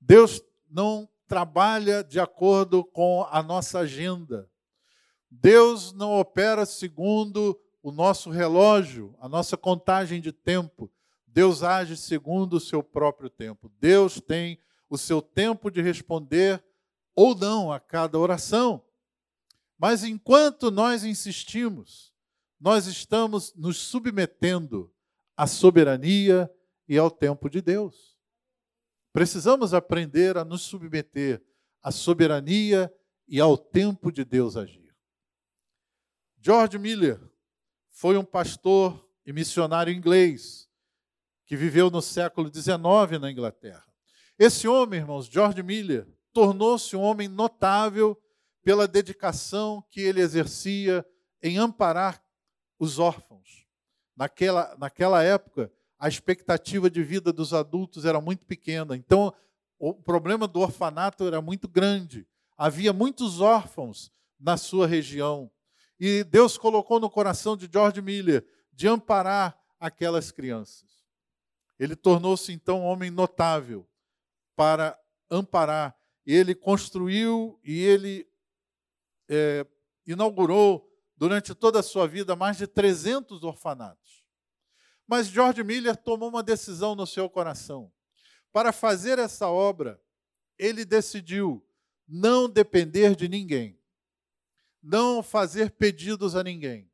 Deus 0.00 0.40
não 0.70 1.08
trabalha 1.26 2.04
de 2.04 2.20
acordo 2.20 2.84
com 2.84 3.26
a 3.30 3.42
nossa 3.42 3.80
agenda. 3.80 4.48
Deus 5.30 5.92
não 5.92 6.12
opera 6.12 6.66
segundo 6.66 7.58
o 7.82 7.90
nosso 7.90 8.30
relógio, 8.30 9.14
a 9.18 9.28
nossa 9.28 9.56
contagem 9.56 10.20
de 10.20 10.32
tempo. 10.32 10.90
Deus 11.26 11.62
age 11.62 11.96
segundo 11.96 12.54
o 12.54 12.60
seu 12.60 12.82
próprio 12.82 13.28
tempo. 13.28 13.70
Deus 13.80 14.20
tem 14.20 14.58
o 14.88 14.96
seu 14.96 15.20
tempo 15.20 15.70
de 15.70 15.82
responder 15.82 16.62
ou 17.14 17.34
não 17.34 17.72
a 17.72 17.80
cada 17.80 18.18
oração. 18.18 18.84
Mas 19.78 20.04
enquanto 20.04 20.70
nós 20.70 21.04
insistimos, 21.04 22.14
nós 22.60 22.86
estamos 22.86 23.52
nos 23.56 23.78
submetendo 23.78 24.92
à 25.36 25.46
soberania 25.46 26.48
e 26.86 26.96
ao 26.96 27.10
tempo 27.10 27.50
de 27.50 27.60
Deus. 27.60 28.16
Precisamos 29.12 29.74
aprender 29.74 30.36
a 30.36 30.44
nos 30.44 30.62
submeter 30.62 31.42
à 31.82 31.90
soberania 31.90 32.92
e 33.26 33.40
ao 33.40 33.58
tempo 33.58 34.12
de 34.12 34.24
Deus 34.24 34.56
agir. 34.56 34.94
George 36.40 36.78
Miller 36.78 37.31
foi 37.92 38.16
um 38.16 38.24
pastor 38.24 39.08
e 39.24 39.32
missionário 39.32 39.92
inglês 39.92 40.68
que 41.46 41.56
viveu 41.56 41.90
no 41.90 42.02
século 42.02 42.52
XIX 42.52 43.20
na 43.20 43.30
Inglaterra. 43.30 43.84
Esse 44.38 44.66
homem, 44.66 44.98
irmãos, 44.98 45.26
George 45.26 45.62
Miller, 45.62 46.08
tornou-se 46.32 46.96
um 46.96 47.02
homem 47.02 47.28
notável 47.28 48.20
pela 48.64 48.88
dedicação 48.88 49.84
que 49.90 50.00
ele 50.00 50.20
exercia 50.20 51.06
em 51.42 51.58
amparar 51.58 52.20
os 52.78 52.98
órfãos. 52.98 53.66
Naquela, 54.16 54.74
naquela 54.78 55.22
época, 55.22 55.70
a 55.98 56.08
expectativa 56.08 56.90
de 56.90 57.02
vida 57.02 57.32
dos 57.32 57.52
adultos 57.52 58.04
era 58.04 58.20
muito 58.20 58.44
pequena, 58.44 58.96
então 58.96 59.32
o 59.78 59.94
problema 59.94 60.48
do 60.48 60.60
orfanato 60.60 61.26
era 61.26 61.40
muito 61.40 61.68
grande. 61.68 62.26
Havia 62.56 62.92
muitos 62.92 63.40
órfãos 63.40 64.10
na 64.38 64.56
sua 64.56 64.86
região. 64.86 65.50
E 66.04 66.24
Deus 66.24 66.58
colocou 66.58 66.98
no 66.98 67.08
coração 67.08 67.56
de 67.56 67.70
George 67.72 68.02
Miller 68.02 68.44
de 68.72 68.88
amparar 68.88 69.56
aquelas 69.78 70.32
crianças. 70.32 70.90
Ele 71.78 71.94
tornou-se 71.94 72.50
então 72.50 72.80
um 72.80 72.86
homem 72.86 73.08
notável 73.08 73.88
para 74.56 75.00
amparar. 75.30 75.96
Ele 76.26 76.56
construiu 76.56 77.56
e 77.62 77.78
ele 77.78 78.28
é, 79.28 79.64
inaugurou 80.04 80.92
durante 81.16 81.54
toda 81.54 81.78
a 81.78 81.84
sua 81.84 82.08
vida 82.08 82.34
mais 82.34 82.56
de 82.56 82.66
300 82.66 83.44
orfanatos. 83.44 84.24
Mas 85.06 85.28
George 85.28 85.62
Miller 85.62 85.96
tomou 85.96 86.30
uma 86.30 86.42
decisão 86.42 86.96
no 86.96 87.06
seu 87.06 87.30
coração. 87.30 87.92
Para 88.52 88.72
fazer 88.72 89.20
essa 89.20 89.48
obra, 89.48 90.02
ele 90.58 90.84
decidiu 90.84 91.64
não 92.08 92.48
depender 92.48 93.14
de 93.14 93.28
ninguém, 93.28 93.80
não 94.82 95.22
fazer 95.22 95.70
pedidos 95.70 96.34
a 96.34 96.42
ninguém, 96.42 96.90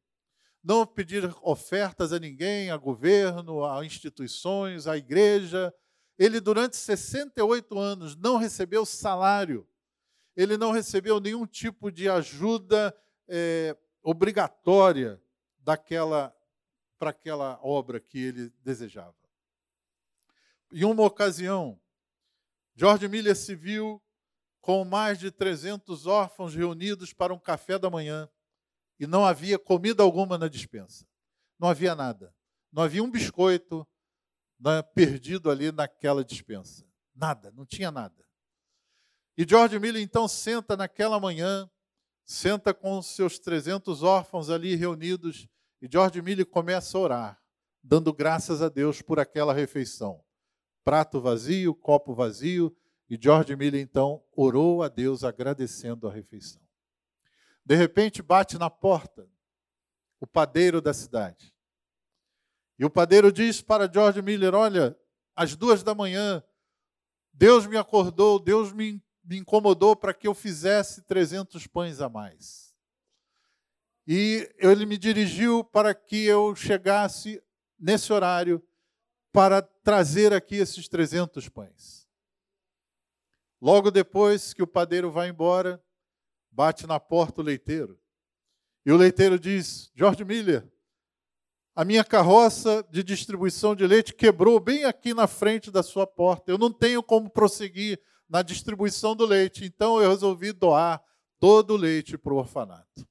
não 0.63 0.87
pedir 0.87 1.35
ofertas 1.43 2.13
a 2.13 2.19
ninguém, 2.19 2.71
a 2.71 2.77
governo, 2.77 3.65
a 3.65 3.85
instituições, 3.85 4.87
à 4.87 4.97
igreja. 4.97 5.73
Ele, 6.19 6.41
durante 6.41 6.77
68 6.77 7.79
anos, 7.79 8.17
não 8.17 8.37
recebeu 8.37 8.85
salário, 8.85 9.67
ele 10.37 10.57
não 10.57 10.71
recebeu 10.71 11.19
nenhum 11.19 11.47
tipo 11.47 11.91
de 11.91 12.09
ajuda 12.09 12.95
é, 13.27 13.77
obrigatória 14.03 15.21
daquela 15.59 16.35
para 16.99 17.11
aquela 17.11 17.61
obra 17.63 18.01
que 18.01 18.19
ele 18.19 18.53
desejava. 18.65 19.15
Em 20.73 20.85
uma 20.85 21.05
ocasião, 21.05 21.81
George 22.75 23.07
Miller 23.09 23.37
se 23.37 23.55
viu 23.55 24.03
com 24.69 24.85
mais 24.85 25.19
de 25.19 25.31
300 25.31 26.07
órfãos 26.07 26.55
reunidos 26.55 27.15
para 27.15 27.33
um 27.33 27.39
café 27.39 27.79
da 27.79 27.89
manhã 27.89 28.29
e 29.01 29.07
não 29.07 29.25
havia 29.25 29.59
comida 29.59 30.03
alguma 30.03 30.37
na 30.37 30.47
dispensa. 30.47 31.09
Não 31.59 31.71
havia 31.71 31.95
nada. 31.95 32.35
Não 32.71 32.83
havia 32.83 33.03
um 33.03 33.11
biscoito 33.11 33.89
né, 34.61 34.83
perdido 34.95 35.51
ali 35.51 35.73
naquela 35.73 36.23
dispensa. 36.23 36.87
Nada, 37.15 37.51
não 37.53 37.65
tinha 37.65 37.91
nada. 37.91 38.29
E 39.39 39.47
George 39.49 39.79
Miller 39.79 40.03
então 40.03 40.29
senta 40.29 40.77
naquela 40.77 41.19
manhã, 41.19 41.67
senta 42.23 42.75
com 42.75 43.01
seus 43.01 43.39
300 43.39 44.03
órfãos 44.03 44.51
ali 44.51 44.75
reunidos, 44.75 45.49
e 45.81 45.89
George 45.91 46.21
Miller 46.21 46.45
começa 46.45 46.99
a 46.99 47.01
orar, 47.01 47.43
dando 47.83 48.13
graças 48.13 48.61
a 48.61 48.69
Deus 48.69 49.01
por 49.01 49.19
aquela 49.19 49.55
refeição. 49.55 50.23
Prato 50.85 51.23
vazio, 51.23 51.75
copo 51.75 52.15
vazio, 52.15 52.77
e 53.09 53.19
George 53.21 53.57
Miller 53.57 53.81
então 53.81 54.23
orou 54.37 54.83
a 54.83 54.89
Deus 54.89 55.25
agradecendo 55.25 56.07
a 56.07 56.13
refeição. 56.13 56.61
De 57.65 57.75
repente 57.75 58.23
bate 58.23 58.59
na 58.59 58.69
porta 58.69 59.29
o 60.21 60.27
padeiro 60.27 60.81
da 60.81 60.93
cidade. 60.93 61.55
E 62.79 62.85
o 62.85 62.91
padeiro 62.91 63.33
diz 63.33 63.61
para 63.61 63.91
George 63.91 64.23
Miller: 64.23 64.55
Olha, 64.55 64.97
às 65.35 65.57
duas 65.57 65.83
da 65.83 65.95
manhã, 65.95 66.43
Deus 67.33 67.67
me 67.67 67.77
acordou, 67.77 68.39
Deus 68.39 68.73
me, 68.73 69.03
me 69.25 69.39
incomodou 69.39 69.95
para 69.97 70.15
que 70.15 70.27
eu 70.27 70.35
fizesse 70.35 71.03
300 71.03 71.67
pães 71.67 72.01
a 72.01 72.09
mais. 72.09 72.75
E 74.07 74.51
ele 74.59 74.87
me 74.87 74.97
dirigiu 74.97 75.63
para 75.63 75.95
que 75.95 76.25
eu 76.25 76.55
chegasse 76.57 77.43
nesse 77.79 78.13
horário 78.13 78.63
para 79.31 79.61
trazer 79.61 80.33
aqui 80.33 80.57
esses 80.57 80.89
300 80.89 81.49
pães. 81.49 82.08
Logo 83.61 83.91
depois 83.91 84.53
que 84.53 84.63
o 84.63 84.67
padeiro 84.67 85.11
vai 85.11 85.29
embora, 85.29 85.83
bate 86.51 86.87
na 86.87 87.01
porta 87.01 87.41
o 87.41 87.45
leiteiro. 87.45 87.99
E 88.87 88.93
o 88.93 88.97
leiteiro 88.97 89.39
diz: 89.39 89.91
George 89.95 90.25
Miller, 90.25 90.67
a 91.75 91.85
minha 91.85 92.05
carroça 92.05 92.85
de 92.91 93.03
distribuição 93.03 93.75
de 93.75 93.87
leite 93.87 94.15
quebrou 94.15 94.59
bem 94.59 94.85
aqui 94.85 95.15
na 95.15 95.27
frente 95.27 95.71
da 95.71 95.83
sua 95.83 96.07
porta. 96.07 96.51
Eu 96.51 96.59
não 96.59 96.73
tenho 96.73 97.03
como 97.03 97.31
prosseguir 97.31 98.01
na 98.29 98.43
distribuição 98.43 99.15
do 99.15 99.25
leite, 99.25 99.65
então 99.65 100.01
eu 100.01 100.11
resolvi 100.11 100.53
doar 100.53 101.03
todo 101.39 101.75
o 101.75 101.77
leite 101.77 102.19
para 102.19 102.33
o 102.33 102.37
orfanato. 102.37 103.07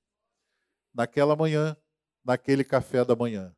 Naquela 0.93 1.35
manhã, 1.35 1.77
naquele 2.23 2.63
café 2.63 3.05
da 3.05 3.15
manhã, 3.15 3.55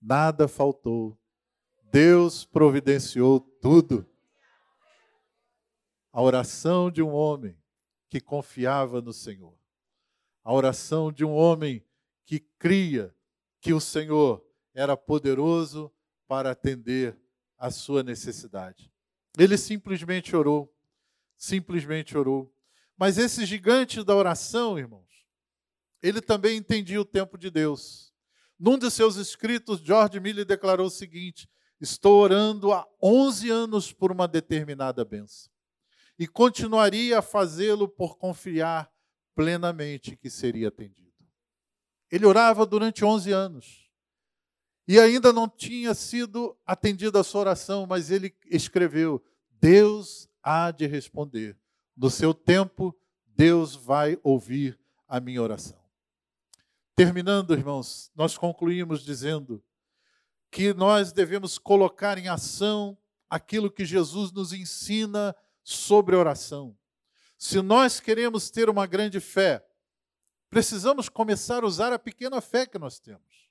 nada 0.00 0.46
faltou. 0.46 1.18
Deus 1.90 2.44
providenciou 2.44 3.40
tudo. 3.40 4.06
A 6.14 6.22
oração 6.22 6.92
de 6.92 7.02
um 7.02 7.12
homem 7.12 7.58
que 8.08 8.20
confiava 8.20 9.02
no 9.02 9.12
Senhor. 9.12 9.58
A 10.44 10.52
oração 10.52 11.10
de 11.10 11.24
um 11.24 11.32
homem 11.32 11.84
que 12.24 12.38
cria 12.38 13.12
que 13.60 13.72
o 13.72 13.80
Senhor 13.80 14.46
era 14.72 14.96
poderoso 14.96 15.92
para 16.28 16.52
atender 16.52 17.18
a 17.58 17.68
sua 17.68 18.04
necessidade. 18.04 18.92
Ele 19.36 19.58
simplesmente 19.58 20.36
orou, 20.36 20.72
simplesmente 21.36 22.16
orou. 22.16 22.54
Mas 22.96 23.18
esse 23.18 23.44
gigante 23.44 24.04
da 24.04 24.14
oração, 24.14 24.78
irmãos, 24.78 25.26
ele 26.00 26.20
também 26.20 26.56
entendia 26.56 27.00
o 27.00 27.04
tempo 27.04 27.36
de 27.36 27.50
Deus. 27.50 28.14
Num 28.56 28.78
de 28.78 28.88
seus 28.88 29.16
escritos, 29.16 29.80
George 29.80 30.20
Miller 30.20 30.44
declarou 30.44 30.86
o 30.86 30.90
seguinte: 30.90 31.50
Estou 31.80 32.20
orando 32.20 32.72
há 32.72 32.86
11 33.02 33.50
anos 33.50 33.92
por 33.92 34.12
uma 34.12 34.28
determinada 34.28 35.04
benção. 35.04 35.52
E 36.18 36.26
continuaria 36.26 37.18
a 37.18 37.22
fazê-lo 37.22 37.88
por 37.88 38.16
confiar 38.16 38.90
plenamente 39.34 40.16
que 40.16 40.30
seria 40.30 40.68
atendido. 40.68 41.12
Ele 42.10 42.26
orava 42.26 42.64
durante 42.64 43.04
11 43.04 43.32
anos. 43.32 43.90
E 44.86 45.00
ainda 45.00 45.32
não 45.32 45.48
tinha 45.48 45.94
sido 45.94 46.56
atendida 46.64 47.20
a 47.20 47.24
sua 47.24 47.40
oração, 47.40 47.86
mas 47.86 48.10
ele 48.10 48.34
escreveu: 48.46 49.22
Deus 49.50 50.28
há 50.42 50.70
de 50.70 50.86
responder. 50.86 51.58
No 51.96 52.10
seu 52.10 52.34
tempo, 52.34 52.94
Deus 53.26 53.74
vai 53.74 54.18
ouvir 54.22 54.78
a 55.08 55.18
minha 55.18 55.42
oração. 55.42 55.78
Terminando, 56.94 57.54
irmãos, 57.54 58.12
nós 58.14 58.38
concluímos 58.38 59.02
dizendo 59.02 59.62
que 60.50 60.72
nós 60.72 61.12
devemos 61.12 61.58
colocar 61.58 62.18
em 62.18 62.28
ação 62.28 62.96
aquilo 63.28 63.70
que 63.70 63.84
Jesus 63.84 64.30
nos 64.30 64.52
ensina 64.52 65.34
sobre 65.64 66.14
oração. 66.14 66.76
Se 67.36 67.60
nós 67.60 67.98
queremos 67.98 68.50
ter 68.50 68.68
uma 68.68 68.86
grande 68.86 69.18
fé, 69.18 69.66
precisamos 70.48 71.08
começar 71.08 71.64
a 71.64 71.66
usar 71.66 71.92
a 71.92 71.98
pequena 71.98 72.40
fé 72.40 72.66
que 72.66 72.78
nós 72.78 73.00
temos. 73.00 73.50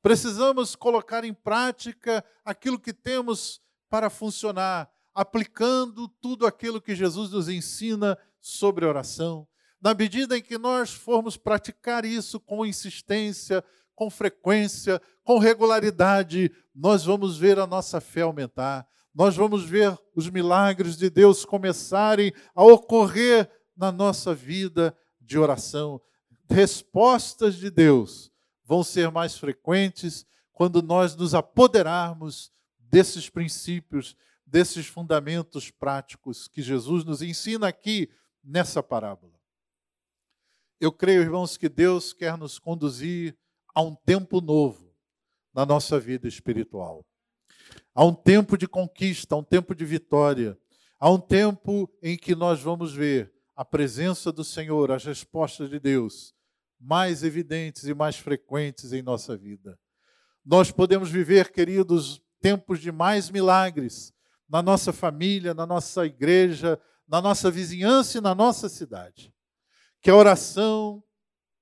Precisamos 0.00 0.74
colocar 0.74 1.24
em 1.24 1.34
prática 1.34 2.24
aquilo 2.42 2.78
que 2.78 2.92
temos 2.92 3.60
para 3.90 4.08
funcionar, 4.08 4.90
aplicando 5.12 6.08
tudo 6.08 6.46
aquilo 6.46 6.80
que 6.80 6.94
Jesus 6.94 7.30
nos 7.30 7.48
ensina 7.48 8.16
sobre 8.40 8.86
oração. 8.86 9.46
Na 9.80 9.92
medida 9.92 10.38
em 10.38 10.42
que 10.42 10.56
nós 10.56 10.92
formos 10.92 11.36
praticar 11.36 12.04
isso 12.04 12.38
com 12.40 12.64
insistência, 12.64 13.62
com 13.94 14.08
frequência, 14.08 15.02
com 15.22 15.38
regularidade, 15.38 16.50
nós 16.74 17.04
vamos 17.04 17.36
ver 17.36 17.58
a 17.58 17.66
nossa 17.66 18.00
fé 18.00 18.22
aumentar. 18.22 18.88
Nós 19.14 19.36
vamos 19.36 19.64
ver 19.64 19.98
os 20.14 20.30
milagres 20.30 20.96
de 20.96 21.10
Deus 21.10 21.44
começarem 21.44 22.32
a 22.54 22.64
ocorrer 22.64 23.50
na 23.76 23.90
nossa 23.90 24.34
vida 24.34 24.96
de 25.20 25.38
oração. 25.38 26.00
Respostas 26.48 27.56
de 27.56 27.70
Deus 27.70 28.30
vão 28.64 28.84
ser 28.84 29.10
mais 29.10 29.36
frequentes 29.36 30.24
quando 30.52 30.82
nós 30.82 31.16
nos 31.16 31.34
apoderarmos 31.34 32.52
desses 32.78 33.28
princípios, 33.28 34.16
desses 34.46 34.86
fundamentos 34.86 35.70
práticos 35.70 36.46
que 36.46 36.62
Jesus 36.62 37.04
nos 37.04 37.22
ensina 37.22 37.68
aqui 37.68 38.08
nessa 38.42 38.82
parábola. 38.82 39.32
Eu 40.80 40.92
creio, 40.92 41.22
irmãos, 41.22 41.56
que 41.56 41.68
Deus 41.68 42.12
quer 42.12 42.38
nos 42.38 42.58
conduzir 42.58 43.36
a 43.74 43.82
um 43.82 43.94
tempo 43.94 44.40
novo 44.40 44.94
na 45.52 45.66
nossa 45.66 45.98
vida 45.98 46.26
espiritual. 46.26 47.04
Há 47.94 48.04
um 48.04 48.14
tempo 48.14 48.56
de 48.56 48.66
conquista, 48.66 49.34
há 49.34 49.38
um 49.38 49.44
tempo 49.44 49.74
de 49.74 49.84
vitória, 49.84 50.58
há 50.98 51.10
um 51.10 51.18
tempo 51.18 51.90
em 52.02 52.16
que 52.16 52.34
nós 52.34 52.60
vamos 52.60 52.94
ver 52.94 53.32
a 53.56 53.64
presença 53.64 54.32
do 54.32 54.44
Senhor, 54.44 54.90
as 54.90 55.04
respostas 55.04 55.68
de 55.68 55.78
Deus 55.78 56.34
mais 56.80 57.22
evidentes 57.22 57.84
e 57.84 57.92
mais 57.92 58.16
frequentes 58.16 58.92
em 58.92 59.02
nossa 59.02 59.36
vida. 59.36 59.78
Nós 60.44 60.70
podemos 60.70 61.10
viver, 61.10 61.52
queridos, 61.52 62.22
tempos 62.40 62.80
de 62.80 62.90
mais 62.90 63.28
milagres 63.28 64.14
na 64.48 64.62
nossa 64.62 64.92
família, 64.92 65.52
na 65.52 65.66
nossa 65.66 66.06
igreja, 66.06 66.80
na 67.06 67.20
nossa 67.20 67.50
vizinhança 67.50 68.18
e 68.18 68.20
na 68.20 68.34
nossa 68.34 68.68
cidade. 68.68 69.34
Que 70.00 70.10
a 70.10 70.16
oração 70.16 71.04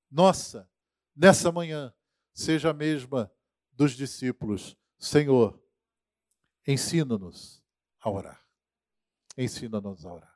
nossa 0.09 0.70
nessa 1.16 1.50
manhã 1.50 1.92
seja 2.32 2.70
a 2.70 2.74
mesma 2.74 3.30
dos 3.72 3.92
discípulos. 3.92 4.76
Senhor, 4.98 5.61
ensina-nos 6.73 7.62
a 7.99 8.11
orar. 8.11 8.41
Ensina-nos 9.37 10.05
a 10.05 10.12
orar. 10.12 10.28